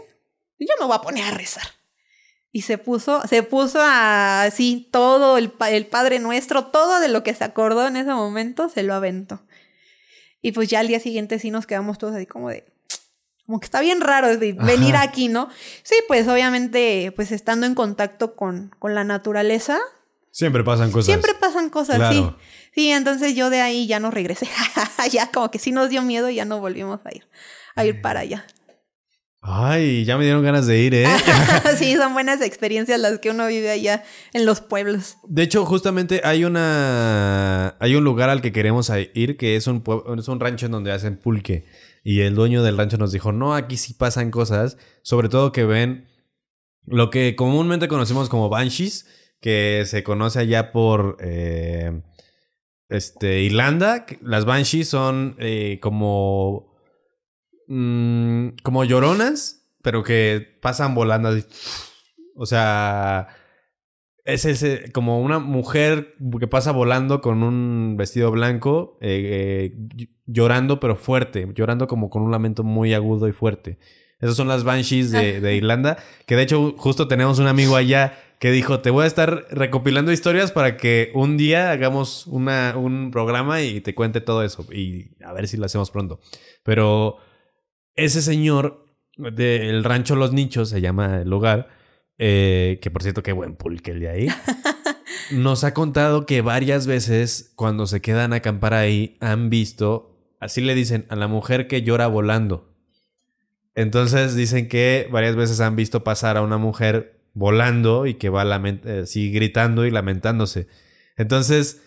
[0.61, 1.65] Yo me voy a poner a rezar.
[2.53, 7.23] Y se puso, se puso a así todo el, el Padre Nuestro, todo de lo
[7.23, 9.43] que se acordó en ese momento, se lo aventó.
[10.43, 12.65] Y pues ya al día siguiente sí nos quedamos todos así como de,
[13.47, 15.05] como que está bien raro de venir Ajá.
[15.05, 15.49] aquí, ¿no?
[15.83, 19.79] Sí, pues obviamente, pues estando en contacto con, con la naturaleza,
[20.33, 21.07] Siempre pasan cosas.
[21.07, 22.15] Siempre pasan cosas, Claro.
[22.15, 22.47] sí.
[22.73, 24.49] Sí, entonces yo de ahí ya no regresé.
[25.11, 27.27] ya como que sí nos dio miedo y ya no volvimos a ir,
[27.75, 28.47] a ir para allá.
[29.43, 31.07] Ay, ya me dieron ganas de ir, ¿eh?
[31.79, 35.17] sí, son buenas experiencias las que uno vive allá en los pueblos.
[35.27, 37.75] De hecho, justamente hay una.
[37.81, 39.83] Hay un lugar al que queremos ir que es un,
[40.19, 41.65] es un rancho en donde hacen pulque.
[42.05, 44.77] Y el dueño del rancho nos dijo: No, aquí sí pasan cosas.
[45.03, 46.07] Sobre todo que ven
[46.85, 49.07] lo que comúnmente conocemos como banshees,
[49.41, 51.17] que se conoce allá por.
[51.21, 52.03] eh,
[52.91, 54.05] este, Irlanda.
[54.21, 56.70] Las banshees son eh, como.
[57.71, 61.45] Mm, como lloronas, pero que pasan volando así.
[62.37, 63.29] O sea.
[64.27, 70.79] Es ese, como una mujer que pasa volando con un vestido blanco, eh, eh, llorando
[70.79, 73.79] pero fuerte, llorando como con un lamento muy agudo y fuerte.
[74.21, 75.97] Esas son las Banshees de, de Irlanda,
[76.27, 80.13] que de hecho justo tenemos un amigo allá que dijo, te voy a estar recopilando
[80.13, 85.11] historias para que un día hagamos una, un programa y te cuente todo eso y
[85.23, 86.21] a ver si lo hacemos pronto.
[86.63, 87.19] Pero
[88.05, 88.87] ese señor
[89.17, 91.69] del rancho Los Nichos, se llama el lugar,
[92.19, 94.29] eh, que por cierto, qué buen pulque el de ahí.
[95.33, 100.61] Nos ha contado que varias veces cuando se quedan a acampar ahí han visto, así
[100.61, 102.75] le dicen, a la mujer que llora volando.
[103.75, 108.45] Entonces dicen que varias veces han visto pasar a una mujer volando y que va
[108.45, 110.67] lament- eh, así gritando y lamentándose.
[111.17, 111.83] Entonces,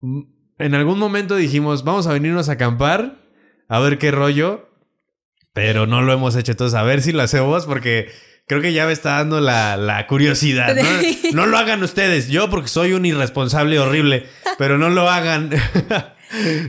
[0.00, 0.20] mm,
[0.58, 3.26] en algún momento dijimos, vamos a venirnos a acampar,
[3.68, 4.68] a ver qué rollo,
[5.54, 6.52] pero no lo hemos hecho.
[6.52, 8.10] Entonces, a ver si lo hacemos porque
[8.46, 10.74] creo que ya me está dando la, la curiosidad.
[10.76, 10.82] ¿no?
[11.32, 14.26] no lo hagan ustedes, yo porque soy un irresponsable horrible,
[14.58, 15.48] pero no lo hagan.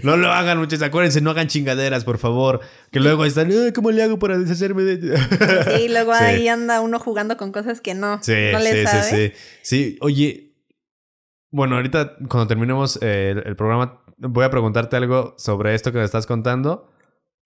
[0.03, 0.83] No lo hagan, muchachos.
[0.83, 2.59] Acuérdense, no hagan chingaderas, por favor.
[2.91, 5.17] Que luego están, "Ay, ¿cómo le hago para deshacerme de.?
[5.77, 6.23] Sí, luego Sí.
[6.23, 9.03] ahí anda uno jugando con cosas que no, Sí, no le sí, sabe.
[9.03, 9.33] sí, sí.
[9.63, 10.53] Sí, oye.
[11.49, 15.97] Bueno, ahorita cuando terminemos eh, el, el programa, voy a preguntarte algo sobre esto que
[15.97, 16.91] me estás contando.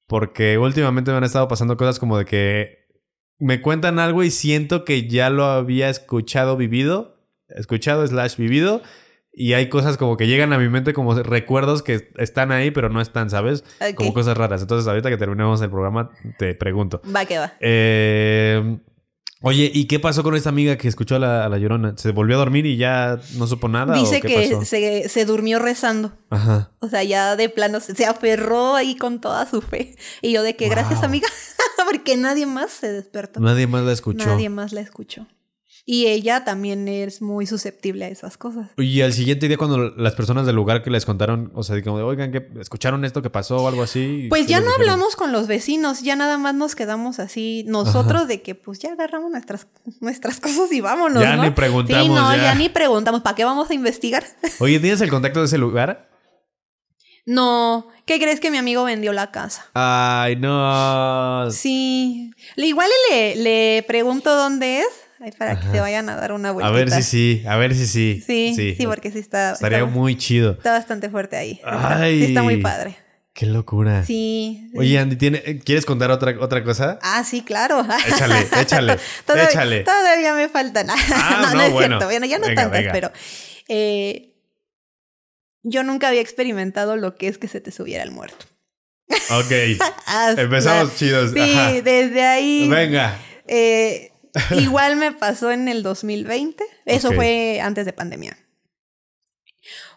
[0.09, 2.87] Porque últimamente me han estado pasando cosas como de que
[3.37, 7.15] me cuentan algo y siento que ya lo había escuchado, vivido.
[7.47, 8.81] Escuchado slash vivido.
[9.31, 12.89] Y hay cosas como que llegan a mi mente como recuerdos que están ahí, pero
[12.89, 13.63] no están, ¿sabes?
[13.95, 14.63] Como cosas raras.
[14.63, 17.01] Entonces, ahorita que terminemos el programa, te pregunto.
[17.15, 17.53] Va que va.
[17.59, 18.79] Eh,
[19.41, 21.93] oye, ¿y qué pasó con esta amiga que escuchó a la, a la llorona?
[21.97, 23.95] ¿Se volvió a dormir y ya no supo nada?
[23.95, 24.65] Dice o qué que pasó?
[24.65, 26.13] se, se durmió rezando.
[26.29, 26.71] Ajá.
[26.79, 29.95] O sea, ya de plano se, se aferró ahí con toda su fe.
[30.21, 31.27] Y yo de que gracias, amiga,
[31.89, 33.39] porque nadie más se despertó.
[33.39, 34.25] Nadie más la escuchó.
[34.25, 35.27] Nadie más la escuchó.
[35.85, 38.69] Y ella también es muy susceptible a esas cosas.
[38.77, 41.97] Y al siguiente día, cuando las personas del lugar que les contaron, o sea, como
[41.97, 44.27] de, oigan, que ¿escucharon esto que pasó o algo así?
[44.29, 48.27] Pues ¿Qué ya no hablamos con los vecinos, ya nada más nos quedamos así nosotros
[48.27, 49.67] de que pues ya agarramos nuestras,
[49.99, 51.23] nuestras cosas y vámonos.
[51.23, 51.43] Ya ¿no?
[51.43, 52.43] ni preguntamos, Sí, no, ya.
[52.43, 52.55] ya.
[52.55, 53.21] ni preguntamos.
[53.21, 54.23] ¿Para qué vamos a investigar?
[54.59, 56.09] Oye, ¿tienes el contacto de ese lugar?
[57.25, 59.65] no, ¿qué crees que mi amigo vendió la casa?
[59.75, 61.49] Ay, no.
[61.51, 62.31] Sí.
[62.55, 64.87] Igual le, le pregunto dónde es
[65.37, 66.67] para que se vayan a dar una vuelta.
[66.67, 68.23] A ver si sí, a ver si sí.
[68.25, 70.51] Sí, sí, porque sí está, Estaría está, muy chido.
[70.51, 71.51] está bastante fuerte ahí.
[71.63, 72.19] Está, Ay.
[72.19, 72.95] sí está muy padre.
[73.33, 74.03] Qué locura.
[74.03, 74.69] Sí.
[74.75, 76.99] Oye, Andy, ¿tiene, ¿quieres contar otra, otra cosa?
[77.01, 77.85] Ah, sí, claro.
[78.07, 79.79] Échale, échale, todavía, échale.
[79.81, 80.87] Todavía me faltan.
[81.13, 81.87] Ah, no, no, no, es bueno.
[81.99, 82.05] cierto.
[82.05, 82.91] Bueno, ya no Venga, tantas, venga.
[82.91, 83.11] pero
[83.69, 84.33] eh,
[85.63, 88.45] yo nunca había experimentado lo que es que se te subiera el muerto.
[89.31, 89.51] Ok.
[90.05, 91.31] Hasta- Empezamos chidos.
[91.33, 91.71] Sí, Ajá.
[91.81, 92.67] desde ahí.
[92.69, 93.17] Venga.
[93.47, 94.08] eh,
[94.51, 96.63] igual me pasó en el 2020.
[96.85, 98.37] Eso fue antes de pandemia.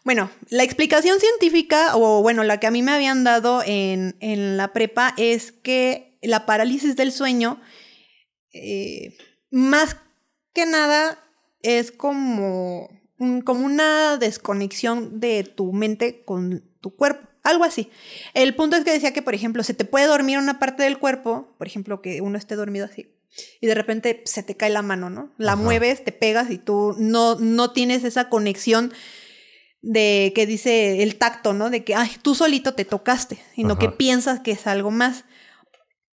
[0.04, 4.56] Bueno, la explicación científica, o bueno, la que a mí me habían dado en, en
[4.56, 7.60] la prepa, es que la parálisis del sueño,
[8.52, 9.16] eh,
[9.50, 9.96] más
[10.52, 11.18] que nada,
[11.62, 12.90] es como,
[13.44, 17.28] como una desconexión de tu mente con tu cuerpo.
[17.44, 17.90] Algo así.
[18.34, 20.98] El punto es que decía que, por ejemplo, se te puede dormir una parte del
[20.98, 23.11] cuerpo, por ejemplo, que uno esté dormido así,
[23.60, 25.32] y de repente se te cae la mano, ¿no?
[25.38, 25.62] La Ajá.
[25.62, 28.92] mueves, te pegas y tú no, no tienes esa conexión
[29.80, 31.70] de que dice el tacto, ¿no?
[31.70, 33.96] De que, ay, tú solito te tocaste, sino que Ajá.
[33.96, 35.24] piensas que es algo más.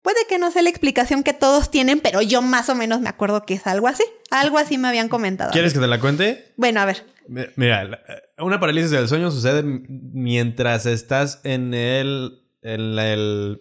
[0.02, 3.08] Puede que no sea la explicación que todos tienen, pero yo más o menos me
[3.08, 4.02] acuerdo que es algo así.
[4.30, 5.52] Algo así me habían comentado.
[5.52, 6.52] ¿Quieres que te la cuente?
[6.56, 7.04] Bueno, a ver.
[7.28, 8.02] Mi- Mira,
[8.38, 12.40] una parálisis del sueño sucede mientras estás en el.
[12.62, 13.60] En el.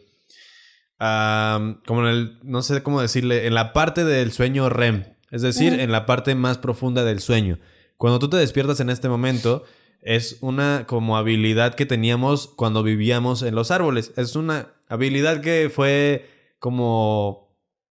[1.86, 2.40] Como en el.
[2.44, 3.48] No sé cómo decirle.
[3.48, 5.06] En la parte del sueño REM.
[5.32, 7.58] Es decir, en la parte más profunda del sueño.
[7.98, 9.64] Cuando tú te despiertas en este momento,
[10.02, 14.12] es una como habilidad que teníamos cuando vivíamos en los árboles.
[14.18, 16.30] Es una habilidad que fue
[16.60, 17.58] como.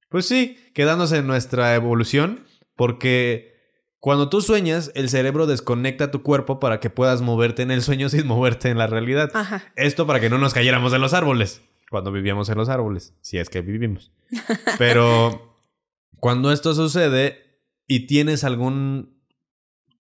[0.08, 2.44] Pues sí, quedándose en nuestra evolución.
[2.76, 3.52] Porque
[3.98, 8.08] cuando tú sueñas, el cerebro desconecta tu cuerpo para que puedas moverte en el sueño
[8.10, 9.30] sin moverte en la realidad.
[9.34, 9.72] Ajá.
[9.74, 11.62] Esto para que no nos cayéramos de los árboles.
[11.92, 13.14] Cuando vivíamos en los árboles.
[13.20, 14.10] Si es que vivimos.
[14.78, 15.58] Pero
[16.16, 19.20] cuando esto sucede y tienes algún.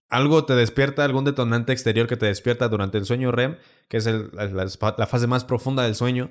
[0.08, 4.06] Algo te despierta, algún detonante exterior que te despierta durante el sueño REM, que es
[4.06, 6.30] el- la, fase más profunda del sueño,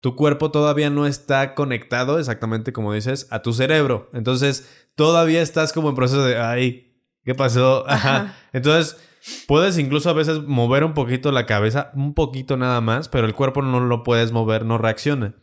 [0.00, 4.08] tu cuerpo todavía no está conectado, exactamente como dices, a tu cerebro.
[4.14, 7.84] Entonces, todavía estás como en proceso de, ay, ¿qué pasó?
[7.86, 8.34] Ajá.
[8.54, 8.96] Entonces,
[9.46, 13.34] puedes incluso a veces mover un poquito la cabeza, un poquito nada más, pero el
[13.34, 15.34] cuerpo no lo puedes mover, no reacciona.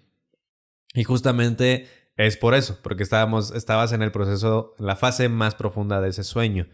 [0.94, 5.56] Y justamente es por eso, porque estábamos, estabas en el proceso, en la fase más
[5.56, 6.68] profunda de ese sueño.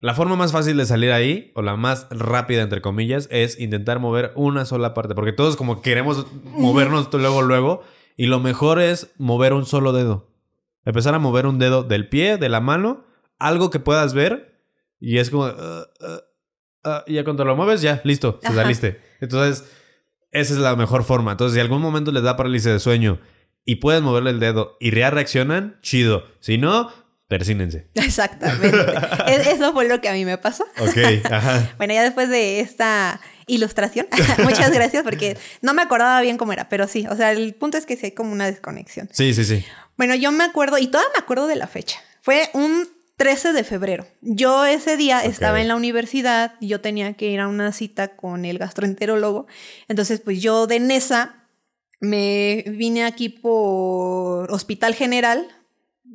[0.00, 3.98] La forma más fácil de salir ahí, o la más rápida, entre comillas, es intentar
[3.98, 5.14] mover una sola parte.
[5.14, 7.82] Porque todos como queremos movernos luego, luego.
[8.16, 10.30] Y lo mejor es mover un solo dedo.
[10.84, 13.04] Empezar a mover un dedo del pie, de la mano,
[13.38, 14.57] algo que puedas ver.
[15.00, 15.44] Y es como...
[15.46, 16.20] "Ah, ah,
[16.84, 19.00] ah", y ya cuando lo mueves, ya, listo, te saliste.
[19.20, 19.64] Entonces,
[20.32, 21.32] esa es la mejor forma.
[21.32, 23.20] Entonces, si algún momento les da parálisis de sueño
[23.64, 26.24] y puedes moverle el dedo y ya reaccionan, chido.
[26.40, 26.92] Si no,
[27.28, 27.90] persínense.
[27.94, 28.76] Exactamente.
[29.26, 30.64] Es- Eso fue lo que a mí me pasó.
[30.80, 31.74] Ok, ajá.
[31.78, 34.06] Bueno, ya después de esta ilustración.
[34.44, 37.78] Muchas gracias porque no me acordaba bien cómo era, pero sí, o sea, el punto
[37.78, 39.08] es que sí hay como una desconexión.
[39.12, 39.64] Sí, sí, sí.
[39.96, 41.98] Bueno, yo me acuerdo, y todavía me acuerdo de la fecha.
[42.22, 42.86] Fue un
[43.18, 44.06] 13 de febrero.
[44.22, 48.44] Yo ese día estaba en la universidad, yo tenía que ir a una cita con
[48.44, 49.46] el gastroenterólogo.
[49.88, 51.44] Entonces, pues yo de Nesa
[52.00, 55.46] me vine aquí por Hospital General,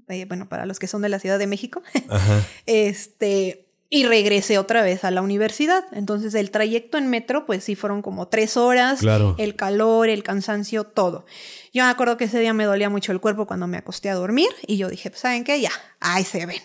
[0.07, 1.83] eh, bueno, para los que son de la Ciudad de México,
[2.65, 5.83] este, y regresé otra vez a la universidad.
[5.91, 9.35] Entonces el trayecto en metro, pues sí fueron como tres horas, Claro.
[9.37, 11.25] el calor, el cansancio, todo.
[11.73, 14.15] Yo me acuerdo que ese día me dolía mucho el cuerpo cuando me acosté a
[14.15, 15.59] dormir y yo dije, pues, ¿saben qué?
[15.59, 16.61] Ya, ahí se ven.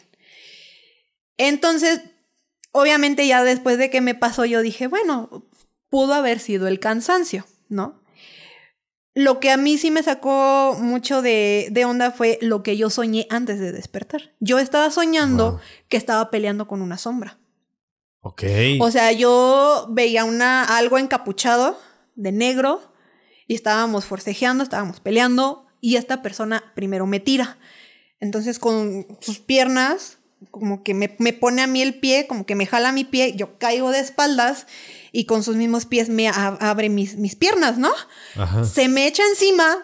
[1.38, 2.02] Entonces,
[2.72, 5.46] obviamente ya después de que me pasó, yo dije, bueno,
[5.88, 8.02] pudo haber sido el cansancio, ¿no?
[9.14, 12.88] Lo que a mí sí me sacó mucho de, de onda fue lo que yo
[12.88, 14.32] soñé antes de despertar.
[14.38, 15.60] Yo estaba soñando Wow.
[15.88, 17.38] que estaba peleando con una sombra.
[18.20, 18.44] Ok.
[18.80, 21.78] O sea, yo veía una, algo encapuchado
[22.14, 22.92] de negro
[23.48, 27.58] y estábamos forcejeando, estábamos peleando y esta persona primero me tira.
[28.20, 30.17] Entonces con sus piernas
[30.50, 33.34] como que me, me pone a mí el pie, como que me jala mi pie,
[33.36, 34.66] yo caigo de espaldas
[35.12, 37.90] y con sus mismos pies me abre mis, mis piernas, ¿no?
[38.36, 38.64] Ajá.
[38.64, 39.78] Se me echa encima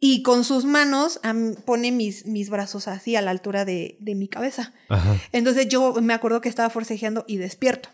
[0.00, 1.20] y con sus manos
[1.64, 4.72] pone mis, mis brazos así a la altura de, de mi cabeza.
[4.88, 5.16] Ajá.
[5.32, 7.88] Entonces yo me acuerdo que estaba forcejeando y despierto.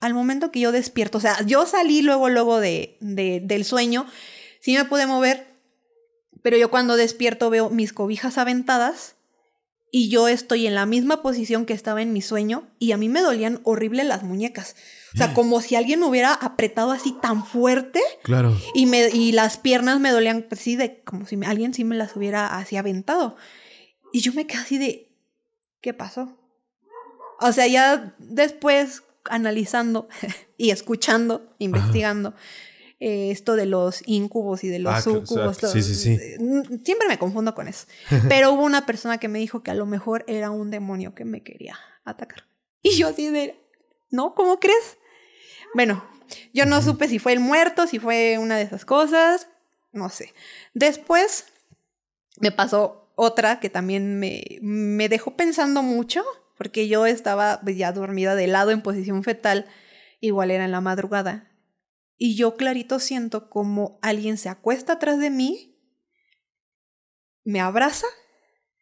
[0.00, 4.06] Al momento que yo despierto, o sea, yo salí luego, luego de, de- del sueño,
[4.60, 5.46] sí me pude mover,
[6.42, 9.14] pero yo cuando despierto veo mis cobijas aventadas
[9.94, 13.08] y yo estoy en la misma posición que estaba en mi sueño y a mí
[13.10, 14.74] me dolían horrible las muñecas.
[15.14, 18.56] O sea, como si alguien me hubiera apretado así tan fuerte Claro.
[18.74, 21.84] y, me, y las piernas me dolían pues, sí, de como si me- alguien sí
[21.84, 23.36] me las hubiera así aventado.
[24.14, 25.12] Y yo me quedé así de,
[25.82, 26.38] ¿qué pasó?
[27.40, 30.08] O sea, ya después analizando
[30.56, 32.34] y escuchando, investigando
[33.04, 35.56] eh, esto de los incubos y de los Ah, sucubos.
[35.72, 36.10] Sí, sí, sí.
[36.20, 36.38] eh,
[36.84, 37.86] Siempre me confundo con eso.
[38.28, 41.24] Pero hubo una persona que me dijo que a lo mejor era un demonio que
[41.24, 42.44] me quería atacar.
[42.80, 43.56] Y yo así de,
[44.10, 44.34] ¿no?
[44.34, 44.98] ¿Cómo crees?
[45.74, 46.04] Bueno,
[46.54, 49.48] yo no supe si fue el muerto, si fue una de esas cosas,
[49.92, 50.32] no sé.
[50.74, 51.46] Después
[52.40, 56.22] me pasó otra que también me, me dejó pensando mucho,
[56.56, 59.66] porque yo estaba pues, ya dormida de lado en posición fetal,
[60.20, 61.48] igual era en la madrugada.
[62.16, 65.78] Y yo clarito siento como alguien se acuesta atrás de mí,
[67.44, 68.06] me abraza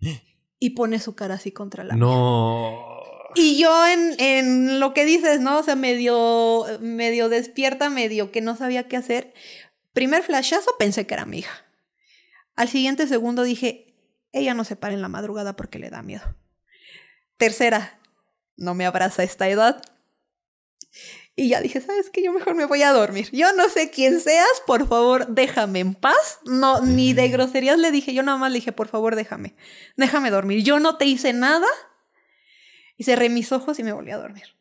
[0.58, 2.04] y pone su cara así contra la mía.
[2.04, 2.90] No.
[3.34, 5.60] Y yo en, en lo que dices, ¿no?
[5.60, 9.32] O sea, medio, medio despierta, medio que no sabía qué hacer.
[9.92, 11.64] Primer flashazo pensé que era mi hija.
[12.56, 13.90] Al siguiente segundo dije,
[14.32, 16.36] ella no se para en la madrugada porque le da miedo.
[17.36, 18.00] Tercera,
[18.56, 19.82] no me abraza a esta edad.
[21.36, 22.22] Y ya dije, ¿sabes qué?
[22.22, 23.30] Yo mejor me voy a dormir.
[23.32, 26.40] Yo no sé quién seas, por favor, déjame en paz.
[26.44, 29.54] No, ni de groserías le dije, yo nada más le dije, por favor, déjame.
[29.96, 30.62] Déjame dormir.
[30.62, 31.66] Yo no te hice nada.
[32.96, 34.60] Y cerré mis ojos y me volví a dormir.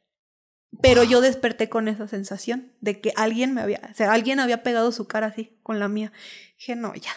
[0.82, 4.63] Pero yo desperté con esa sensación de que alguien me había, o sea, alguien había
[4.63, 6.13] pegado su cara así con la mía.
[6.57, 7.11] Dije, no, ya.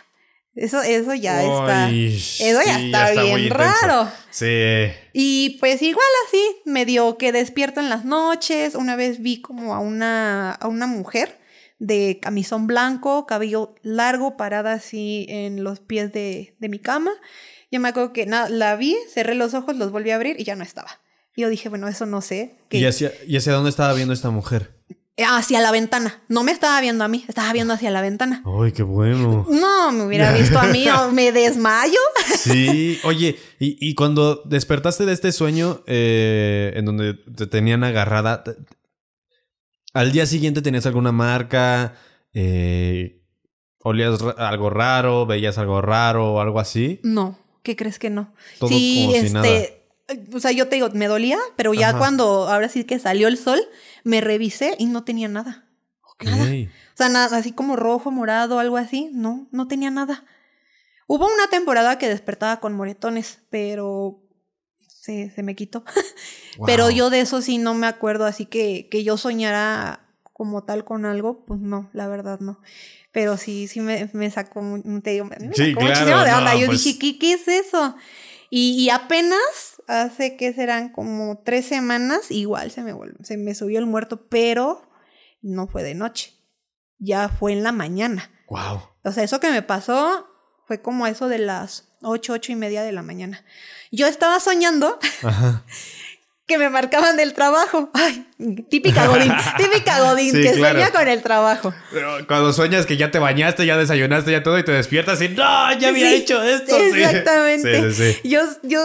[0.54, 1.90] Eso, eso ya está.
[1.90, 4.10] Eso ya está, bien raro.
[4.30, 4.46] Sí.
[5.14, 8.74] Y pues igual así, medio que despierto en las noches.
[8.74, 11.38] Una vez vi como a una, a una mujer
[11.78, 17.12] de camisón blanco, cabello largo, parada así en los pies de, de mi cama.
[17.70, 20.44] Yo me acuerdo que nada, la vi, cerré los ojos, los volví a abrir y
[20.44, 21.00] ya no estaba.
[21.34, 22.58] Y yo dije, bueno, eso no sé.
[22.68, 24.74] que- ¿Y hacia, ¿Y hacia dónde estaba viendo esta mujer?
[25.18, 26.22] Hacia la ventana.
[26.28, 28.42] No me estaba viendo a mí, estaba viendo hacia la ventana.
[28.46, 29.46] Ay, qué bueno.
[29.48, 31.98] No, me hubiera visto a mí, o me desmayo.
[32.42, 38.42] Sí, oye, y, y cuando despertaste de este sueño eh, en donde te tenían agarrada,
[39.92, 41.94] al día siguiente tenías alguna marca,
[42.32, 43.22] eh,
[43.80, 47.00] olías algo raro, veías algo raro o algo así.
[47.02, 48.32] No, ¿qué crees que no?
[48.58, 49.32] Todo sí, como si este,
[50.08, 50.26] nada.
[50.36, 51.98] o sea, yo te digo, me dolía, pero ya Ajá.
[51.98, 53.60] cuando ahora sí que salió el sol,
[54.04, 55.68] me revisé y no tenía nada.
[56.24, 56.44] Nada.
[56.44, 60.24] O sea, nada, así como rojo, morado, algo así, no, no tenía nada.
[61.08, 64.22] Hubo una temporada que despertaba con moretones, pero
[64.86, 65.84] se, se me quitó.
[66.66, 70.84] Pero yo de eso sí no me acuerdo, así que, que yo soñara como tal
[70.84, 72.60] con algo, pues no, la verdad no.
[73.10, 74.60] Pero sí, sí me, me sacó,
[75.02, 76.54] te digo, me Sí, sacó claro, muchísimo de no, onda.
[76.56, 77.96] Yo pues- dije, ¿qué, ¿qué es eso?
[78.50, 83.78] Y, y apenas hace que serán como tres semanas, igual se me, se me subió
[83.78, 84.90] el muerto, pero
[85.42, 86.34] no fue de noche,
[86.98, 88.30] ya fue en la mañana.
[88.48, 88.82] Wow.
[89.04, 90.26] O sea, eso que me pasó
[90.66, 93.44] fue como eso de las ocho, ocho y media de la mañana.
[93.90, 95.64] Yo estaba soñando Ajá.
[96.46, 97.90] que me marcaban del trabajo.
[97.94, 98.26] Ay,
[98.68, 100.78] típica Godín, típica Godín, Sí, que claro.
[100.80, 101.72] sueña con el trabajo.
[102.26, 105.72] Cuando sueñas que ya te bañaste, ya desayunaste, ya todo y te despiertas y no,
[105.78, 106.76] ya había Sí, hecho esto.
[106.76, 107.00] sí.
[107.00, 107.92] Exactamente.
[107.92, 108.28] Sí.
[108.28, 108.82] Yo, yo,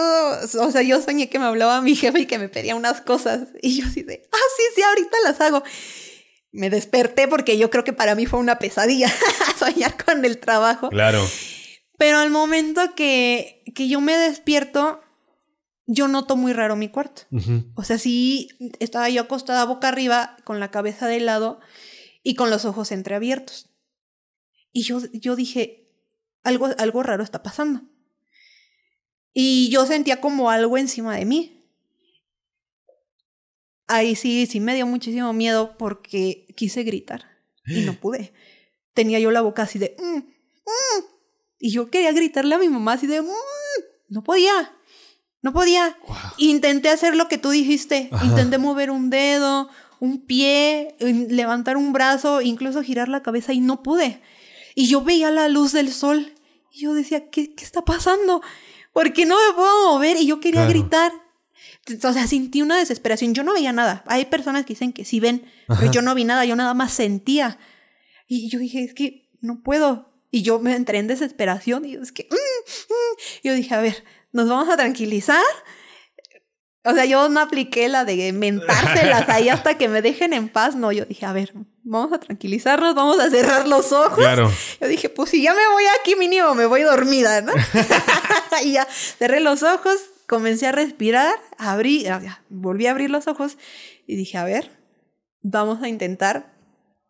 [0.60, 3.48] o sea, yo soñé que me hablaba mi jefe y que me pedía unas cosas.
[3.60, 5.62] Y yo así de, ah, sí, sí, ahorita las hago.
[6.52, 9.12] Me desperté porque yo creo que para mí fue una pesadilla
[9.58, 10.88] soñar con el trabajo.
[10.90, 11.22] Claro.
[11.98, 15.00] Pero al momento que, que yo me despierto,
[15.90, 17.22] yo noto muy raro mi cuarto.
[17.74, 21.60] O sea, sí, estaba yo acostada boca arriba, con la cabeza de lado
[22.22, 23.70] y con los ojos entreabiertos.
[24.70, 25.90] Y yo, yo dije,
[26.44, 27.80] algo, algo raro está pasando.
[29.32, 31.64] Y yo sentía como algo encima de mí.
[33.86, 37.24] Ahí sí, sí me dio muchísimo miedo porque quise gritar
[37.66, 38.32] y no pude.
[38.92, 39.96] Tenía yo la boca así de...
[39.98, 41.04] "Mm, mm",
[41.60, 43.22] y yo quería gritarle a mi mamá así de...
[43.22, 43.28] "Mm",
[44.08, 44.74] no podía.
[45.42, 45.96] No podía.
[46.36, 48.08] Intenté hacer lo que tú dijiste.
[48.12, 48.24] Ajá.
[48.26, 49.68] Intenté mover un dedo,
[50.00, 54.20] un pie, en- levantar un brazo, incluso girar la cabeza y no pude.
[54.74, 56.32] Y yo veía la luz del sol
[56.72, 58.42] y yo decía, ¿qué, qué está pasando?
[58.92, 60.16] ¿Por qué no me puedo mover?
[60.16, 60.70] Y yo quería Claro.
[60.70, 61.12] gritar.
[62.04, 63.32] O sea, sentí una desesperación.
[63.34, 64.04] Yo no veía nada.
[64.06, 65.80] Hay personas que dicen que sí ven, Ajá.
[65.80, 66.44] pero yo no vi nada.
[66.44, 67.58] Yo nada más sentía.
[68.26, 70.12] Y yo dije, es que no puedo.
[70.30, 72.28] Y yo me entré en desesperación y yo, es que...
[72.30, 73.40] mm, mm.
[73.44, 75.44] Yo dije, a ver, nos vamos a tranquilizar.
[76.84, 80.74] O sea, yo no apliqué la de mentárselas ahí hasta que me dejen en paz.
[80.74, 81.52] No, yo dije, a ver,
[81.82, 84.18] vamos a tranquilizarnos, vamos a cerrar los ojos.
[84.18, 84.50] Claro.
[84.80, 87.52] Yo dije, pues si ya me voy aquí mínimo, me voy dormida, ¿no?
[88.64, 92.06] y ya cerré los ojos, comencé a respirar, abrí,
[92.48, 93.58] volví a abrir los ojos
[94.06, 94.70] y dije, a ver,
[95.42, 96.54] vamos a intentar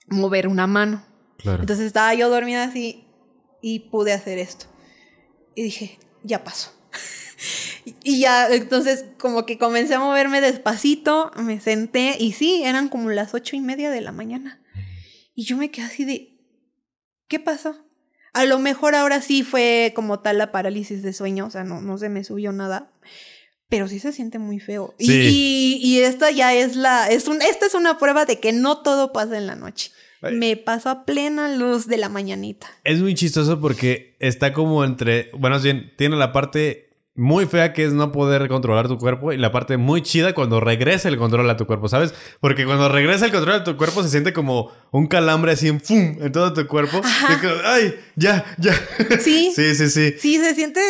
[0.08, 1.04] mover una mano.
[1.38, 1.60] Claro.
[1.60, 3.04] Entonces estaba yo dormida así
[3.62, 4.66] y pude hacer esto.
[5.54, 6.77] Y dije, ya pasó.
[8.04, 13.10] y ya, entonces como que comencé a moverme despacito, me senté y sí, eran como
[13.10, 14.60] las ocho y media de la mañana.
[15.34, 16.36] Y yo me quedé así de,
[17.28, 17.76] ¿qué pasó?
[18.34, 21.80] A lo mejor ahora sí fue como tal la parálisis de sueño, o sea, no,
[21.80, 22.92] no se me subió nada.
[23.70, 24.94] Pero sí se siente muy feo.
[24.98, 25.12] Y- Sí.
[25.12, 27.08] Y, y esta ya es la.
[27.10, 29.90] Es un, esta es una prueba de que no todo pasa en la noche.
[30.22, 32.66] Me pasó a plena luz de la mañanita.
[32.82, 35.30] Es muy chistoso porque está como entre.
[35.38, 36.87] Bueno, bien, tiene la parte
[37.18, 40.60] muy fea que es no poder controlar tu cuerpo y la parte muy chida cuando
[40.60, 42.14] regresa el control a tu cuerpo, ¿sabes?
[42.40, 45.80] Porque cuando regresa el control a tu cuerpo se siente como un calambre así en
[45.80, 46.16] ¡fum!
[46.22, 47.00] en todo tu cuerpo.
[47.00, 47.94] Como, ¡Ay!
[48.16, 48.44] ¡Ya!
[48.58, 48.72] ¡Ya!
[49.20, 49.52] Sí.
[49.56, 50.14] sí, sí, sí.
[50.18, 50.80] Sí, se siente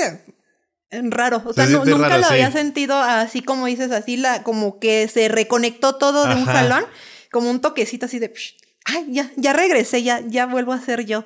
[0.91, 1.43] raro.
[1.45, 2.35] O Se sea, nunca raro, lo sí.
[2.35, 6.85] había sentido así como dices, así la, como que se reconectó todo de un jalón,
[7.31, 8.55] como un toquecito así de "Psh,
[8.85, 11.25] ay, ya, ya regresé, ya, ya vuelvo a ser yo.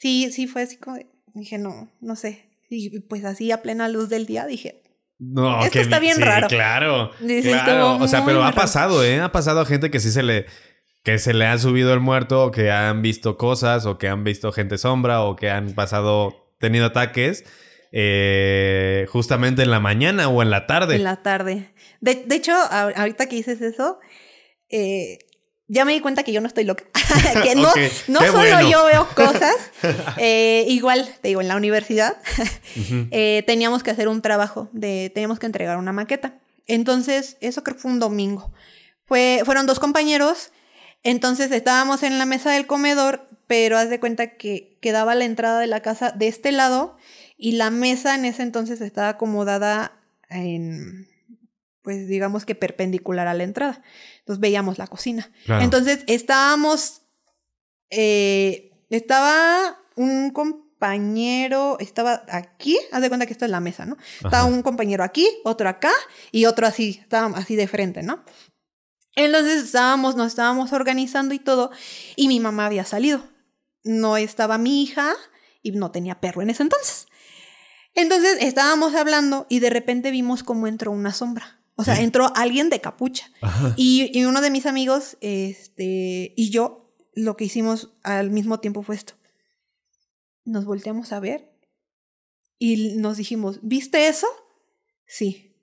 [0.00, 2.48] Sí, sí, fue así como de- dije, no, no sé.
[2.74, 4.82] Y pues así a plena luz del día dije,
[5.18, 6.48] No, Esto qué está bien sí, raro.
[6.48, 7.10] Claro.
[7.20, 7.96] Dice, claro.
[7.96, 8.56] O sea, pero ha raro.
[8.56, 9.20] pasado, ¿eh?
[9.20, 10.46] Ha pasado a gente que sí se le.
[11.02, 14.24] que se le ha subido el muerto, o que han visto cosas, o que han
[14.24, 16.34] visto gente sombra, o que han pasado.
[16.58, 17.44] tenido ataques.
[17.96, 20.96] eh, justamente en la mañana o en la tarde.
[20.96, 21.72] en la tarde.
[22.00, 23.98] De, de hecho, ahorita que dices eso,
[24.68, 25.18] eh,
[25.68, 26.84] ya me di cuenta que yo no estoy loca.
[27.42, 27.68] que no,
[28.08, 28.70] no qué solo bueno.
[28.70, 29.56] yo veo cosas.
[30.18, 32.16] eh, igual, te digo, en la universidad
[33.10, 36.38] eh, teníamos que hacer un trabajo, de, teníamos que entregar una maqueta.
[36.66, 38.52] Entonces, eso creo que fue un domingo.
[39.06, 40.50] Fue, fueron dos compañeros.
[41.02, 45.60] Entonces estábamos en la mesa del comedor, pero haz de cuenta que quedaba la entrada
[45.60, 46.96] de la casa de este lado
[47.36, 49.92] y la mesa en ese entonces estaba acomodada
[50.30, 51.08] en,
[51.84, 53.82] pues digamos que perpendicular a la entrada.
[54.20, 55.30] Entonces veíamos la cocina.
[55.44, 55.62] Claro.
[55.62, 57.02] Entonces estábamos,
[57.90, 63.98] eh, estaba un compañero, estaba aquí, haz de cuenta que esto es la mesa, ¿no?
[64.16, 64.46] Estaba Ajá.
[64.46, 65.92] un compañero aquí, otro acá
[66.32, 68.24] y otro así, estábamos así de frente, ¿no?
[69.14, 71.70] Entonces estábamos, nos estábamos organizando y todo,
[72.16, 73.28] y mi mamá había salido.
[73.84, 75.12] No estaba mi hija
[75.62, 77.06] y no tenía perro en ese entonces.
[77.94, 81.60] Entonces estábamos hablando y de repente vimos cómo entró una sombra.
[81.76, 83.30] O sea, entró alguien de capucha.
[83.76, 88.82] Y, y uno de mis amigos, este, y yo, lo que hicimos al mismo tiempo
[88.82, 89.14] fue esto.
[90.44, 91.50] Nos volteamos a ver
[92.58, 94.26] y nos dijimos, ¿viste eso?
[95.06, 95.56] Sí.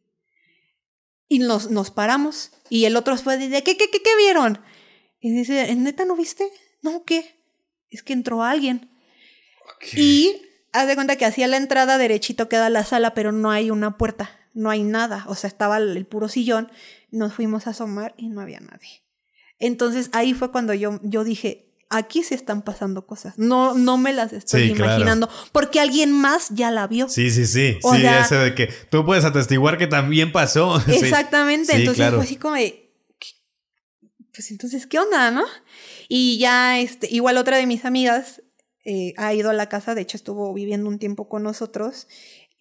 [1.28, 2.52] Y nos, nos paramos.
[2.70, 4.60] Y el otro fue de, ¿qué, qué, qué, qué vieron?
[5.20, 6.50] Y dice, ¿neta no viste?
[6.82, 7.42] No, ¿qué?
[7.90, 8.90] Es que entró alguien.
[9.94, 10.42] Y
[10.74, 13.98] haz de cuenta que hacia la entrada derechito queda la sala, pero no hay una
[13.98, 15.26] puerta, no hay nada.
[15.28, 16.72] O sea, estaba el, puro sillón.
[17.12, 19.04] Nos fuimos a asomar y no había nadie.
[19.60, 23.38] Entonces ahí fue cuando yo, yo dije, aquí sí están pasando cosas.
[23.38, 24.94] No, no me las estoy Sí, claro.
[24.94, 25.30] imaginando.
[25.52, 27.10] Porque alguien más ya la vio.
[27.10, 27.78] Sí, sí, sí.
[27.84, 30.82] O sí, sea- ese de que tú puedes atestiguar que también pasó.
[30.88, 31.74] Exactamente.
[31.74, 32.18] Sí, entonces claro.
[32.18, 32.56] fue así como.
[34.34, 35.44] Pues entonces, ¿qué onda, no?
[36.08, 38.42] Y ya, este, igual otra de mis amigas
[38.86, 42.08] eh, ha ido a la casa, de hecho estuvo viviendo un tiempo con nosotros.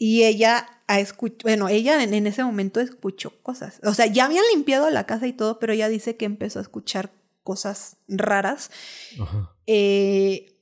[0.03, 3.81] Y ella ha escuchado, bueno, ella en, en ese momento escuchó cosas.
[3.85, 6.63] O sea, ya habían limpiado la casa y todo, pero ella dice que empezó a
[6.63, 7.11] escuchar
[7.43, 8.71] cosas raras.
[9.21, 9.53] Ajá.
[9.67, 10.57] Eh,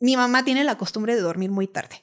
[0.00, 2.02] mi mamá tiene la costumbre de dormir muy tarde.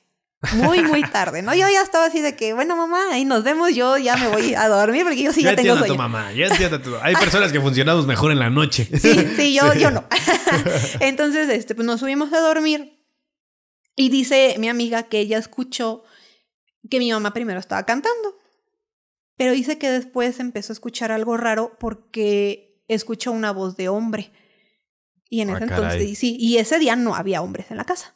[0.54, 1.54] Muy, muy tarde, ¿no?
[1.56, 4.54] Yo ya estaba así de que, bueno, mamá, ahí nos vemos, yo ya me voy
[4.54, 6.02] a dormir porque yo sí yo ya tengo entiendo a tu sueño.
[6.10, 8.88] mamá, yo entiendo a tu Hay personas que funcionamos mejor en la noche.
[8.98, 9.80] Sí, sí, yo, Sí.
[9.80, 10.06] yo no.
[11.02, 12.98] Entonces, este, pues nos subimos a dormir
[13.96, 16.04] y dice mi amiga que ella escuchó
[16.90, 18.38] que mi mamá primero estaba cantando,
[19.38, 24.32] pero dice que después empezó a escuchar algo raro porque escuchó una voz de hombre.
[25.30, 25.84] Y en Ah, ese caray.
[25.86, 28.16] entonces, sí, y ese día no había hombres en la casa.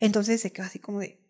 [0.00, 1.20] Entonces se quedó así como de...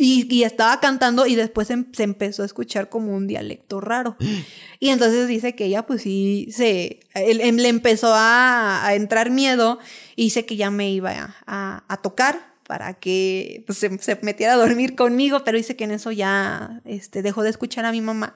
[0.00, 4.16] Y, y estaba cantando y después em- se empezó a escuchar como un dialecto raro.
[4.80, 7.00] Y entonces dice que ella pues sí se...
[7.14, 9.80] él- él le empezó a, a entrar miedo
[10.14, 14.16] y dice que ya me iba a, a- a tocar para que pues, se, se
[14.22, 17.90] metiera a dormir conmigo, pero dice que en eso ya este, dejó de escuchar a
[17.92, 18.34] mi mamá.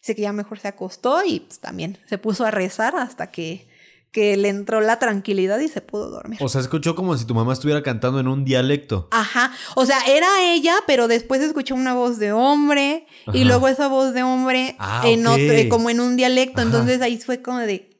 [0.00, 3.68] Dice que ya mejor se acostó y pues, también se puso a rezar hasta que,
[4.10, 6.38] que le entró la tranquilidad y se pudo dormir.
[6.42, 9.08] O sea, escuchó como si tu mamá estuviera cantando en un dialecto.
[9.10, 13.88] Ajá, o sea, era ella, pero después escuchó una voz de hombre y luego esa
[13.88, 15.34] voz de hombre Ah, en ok.
[15.34, 16.66] otro, como en un dialecto, Ajá.
[16.70, 17.93] entonces ahí fue como de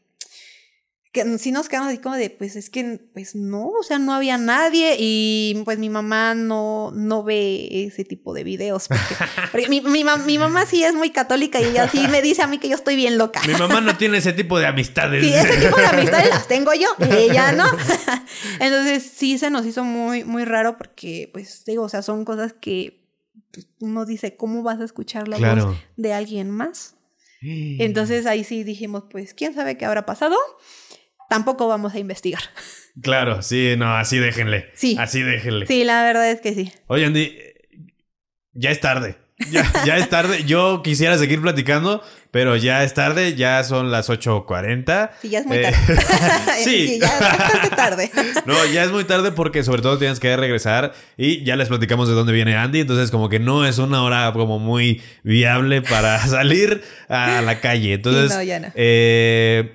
[1.15, 4.13] que sí nos quedamos así como de pues es que pues no, o sea, no
[4.13, 9.15] había nadie y pues mi mamá no no ve ese tipo de videos porque,
[9.53, 12.47] porque mi, mi mi mamá sí es muy católica y ella sí me dice a
[12.47, 13.41] mí que yo estoy bien loca.
[13.47, 15.25] Mi mamá no tiene ese tipo de amistades.
[15.25, 17.65] Sí, ese tipo de amistades las tengo yo, ella no.
[18.61, 22.53] Entonces sí se nos hizo muy, muy raro porque, pues, digo, o sea, son cosas
[22.53, 23.05] que
[23.53, 25.67] pues, uno dice, ¿cómo vas a escuchar la Claro.
[25.69, 26.97] voz de alguien más?
[27.41, 30.37] Entonces ahí sí dijimos, pues, ¿quién sabe qué habrá pasado?
[31.29, 32.43] Tampoco vamos a investigar.
[33.03, 34.71] Claro, sí, no, así déjenle.
[34.75, 34.97] Sí.
[34.99, 35.67] Así déjenle.
[35.67, 36.73] Sí, la verdad es que sí.
[36.87, 37.37] Oye, Andy,
[38.53, 39.17] ya es tarde.
[39.51, 40.45] Ya, ya es tarde.
[40.45, 43.35] Yo quisiera seguir platicando, pero ya es tarde.
[43.35, 45.11] Ya son las 8.40.
[45.21, 46.63] Sí, ya es muy Eh, tarde.
[46.63, 46.99] sí.
[47.01, 48.11] ya es bastante tarde.
[48.47, 52.07] No, ya es muy tarde porque sobre todo tienes que regresar y ya les platicamos
[52.09, 56.19] de dónde viene Andy, entonces como que no es una hora como muy viable para
[56.27, 57.95] salir a la calle.
[57.95, 58.69] Entonces, Sí, no, ya no.
[58.77, 59.75] eh,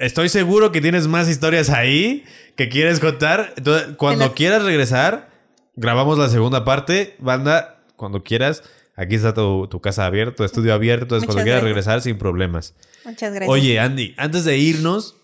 [0.00, 2.24] estoy seguro que tienes más historias ahí
[2.56, 3.54] que quieres contar.
[3.56, 5.30] Entonces, cuando la- quieras regresar,
[5.76, 7.14] grabamos la segunda parte.
[7.20, 8.62] Banda, cuando quieras,
[8.96, 11.74] aquí está tu, tu casa abierta, tu estudio abierto, entonces Muchas cuando quieras gracias.
[11.76, 12.74] regresar sin problemas.
[13.04, 13.48] Muchas gracias.
[13.50, 15.16] Oye, Andy, antes de irnos,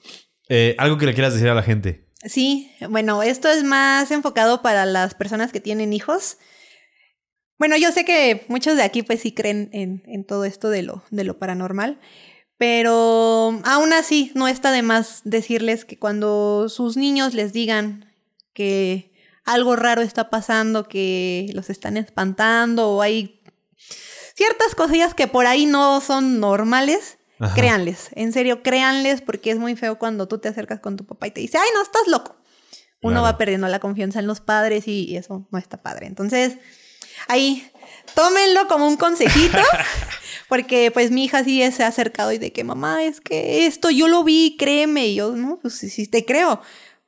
[0.48, 2.07] eh, algo que le quieras decir a la gente.
[2.24, 6.39] Sí, bueno, esto es más enfocado para las personas que tienen hijos.
[7.59, 10.82] Bueno, yo sé que muchos de aquí pues sí creen en, en todo esto de
[10.82, 12.01] lo, de lo paranormal,
[12.59, 18.12] pero aún así no está de más decirles que cuando sus niños les digan
[18.53, 19.12] que
[19.45, 23.41] algo raro está pasando, que los están espantando o hay
[24.35, 27.55] ciertas cosillas que por ahí no son normales, Ajá.
[27.55, 31.27] créanles, en serio, créanles porque es muy feo cuando tú te acercas con tu papá
[31.27, 32.37] y te dice, ay, no, estás loco.
[33.03, 33.23] Uno Claro.
[33.24, 36.07] va perdiendo la confianza en los padres y, y eso no está padre.
[36.07, 36.57] Entonces,
[37.28, 37.70] ahí,
[38.14, 39.58] tómenlo como un consejito,
[40.48, 43.90] porque pues mi hija sí se ha acercado y de que, mamá, es que esto
[43.90, 46.60] yo lo vi, créeme, y yo, no, pues sí, sí te creo,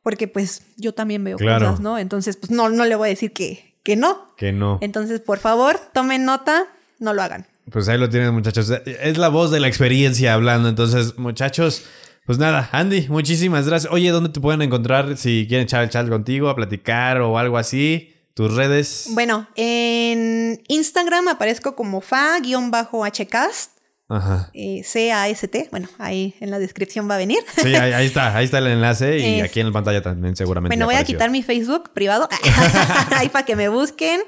[0.03, 1.67] porque pues yo también veo Claro.
[1.67, 1.99] cosas, ¿no?
[1.99, 4.35] Entonces, pues no, no le voy a decir que, que no.
[4.37, 4.79] Que no.
[4.81, 6.67] Entonces, por favor, tomen nota,
[6.99, 7.47] no lo hagan.
[7.71, 8.71] Pues ahí lo tienen, muchachos.
[8.87, 10.71] Es la voz de la experiencia hablando.
[10.71, 11.85] Entonces, muchachos,
[12.25, 13.93] pues nada, Andy, muchísimas gracias.
[13.93, 17.59] Oye, ¿dónde te pueden encontrar si quieren echar el chat contigo, a platicar o algo
[17.59, 18.15] así?
[18.39, 19.07] Tus redes.
[19.11, 23.73] Bueno, en Instagram aparezco como fa-hcast,
[24.09, 24.51] Ajá.
[24.55, 25.67] eh, C-A-S-T.
[25.73, 27.41] Bueno, ahí en la descripción va a venir.
[27.61, 30.73] Sí, ahí, ahí está, ahí está el enlace y aquí en la pantalla también seguramente.
[30.77, 32.29] Bueno, voy a quitar mi Facebook privado.
[33.17, 34.21] ahí para que me busquen.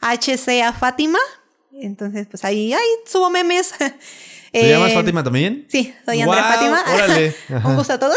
[0.00, 1.18] HCA Fátima.
[1.70, 3.74] Entonces, pues ahí, ahí subo memes.
[4.50, 5.66] ¿Te llamas Eh, Fátima también?
[5.68, 6.84] Sí, soy Andrea Fátima.
[6.94, 7.34] órale.
[7.66, 8.16] Un gusto a todos.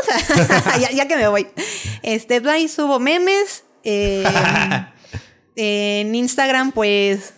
[0.79, 1.45] ya, ya que me voy.
[2.03, 3.65] Este, pues, ahí subo memes.
[5.55, 7.33] En Instagram, pues,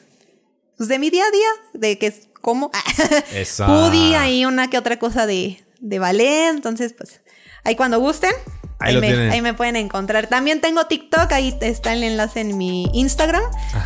[0.77, 2.71] pues de mi día a día, de que es como.
[3.65, 6.49] Pudi, ahí una que otra cosa de, de ballet.
[6.49, 7.21] Entonces, pues,
[7.63, 8.33] ahí cuando gusten.
[8.79, 10.27] Ahí, me, ahí me pueden encontrar.
[10.27, 13.43] También tengo TikTok, ahí está el enlace en mi Instagram.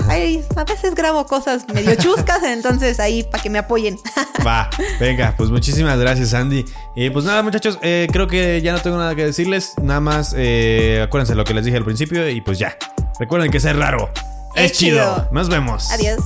[0.07, 3.99] Ahí a veces grabo cosas medio chuscas, entonces ahí para que me apoyen.
[4.45, 6.65] Va, venga, pues muchísimas gracias, Andy.
[6.95, 9.73] Y pues nada, muchachos, eh, creo que ya no tengo nada que decirles.
[9.79, 12.75] Nada más, eh, acuérdense lo que les dije al principio y pues ya.
[13.19, 14.09] Recuerden que ser raro
[14.55, 14.97] es, Es chido.
[14.97, 15.29] chido.
[15.31, 15.89] Nos vemos.
[15.91, 16.19] Adiós.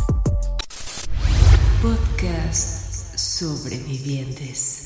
[1.81, 4.81] Podcast Sobrevivientes.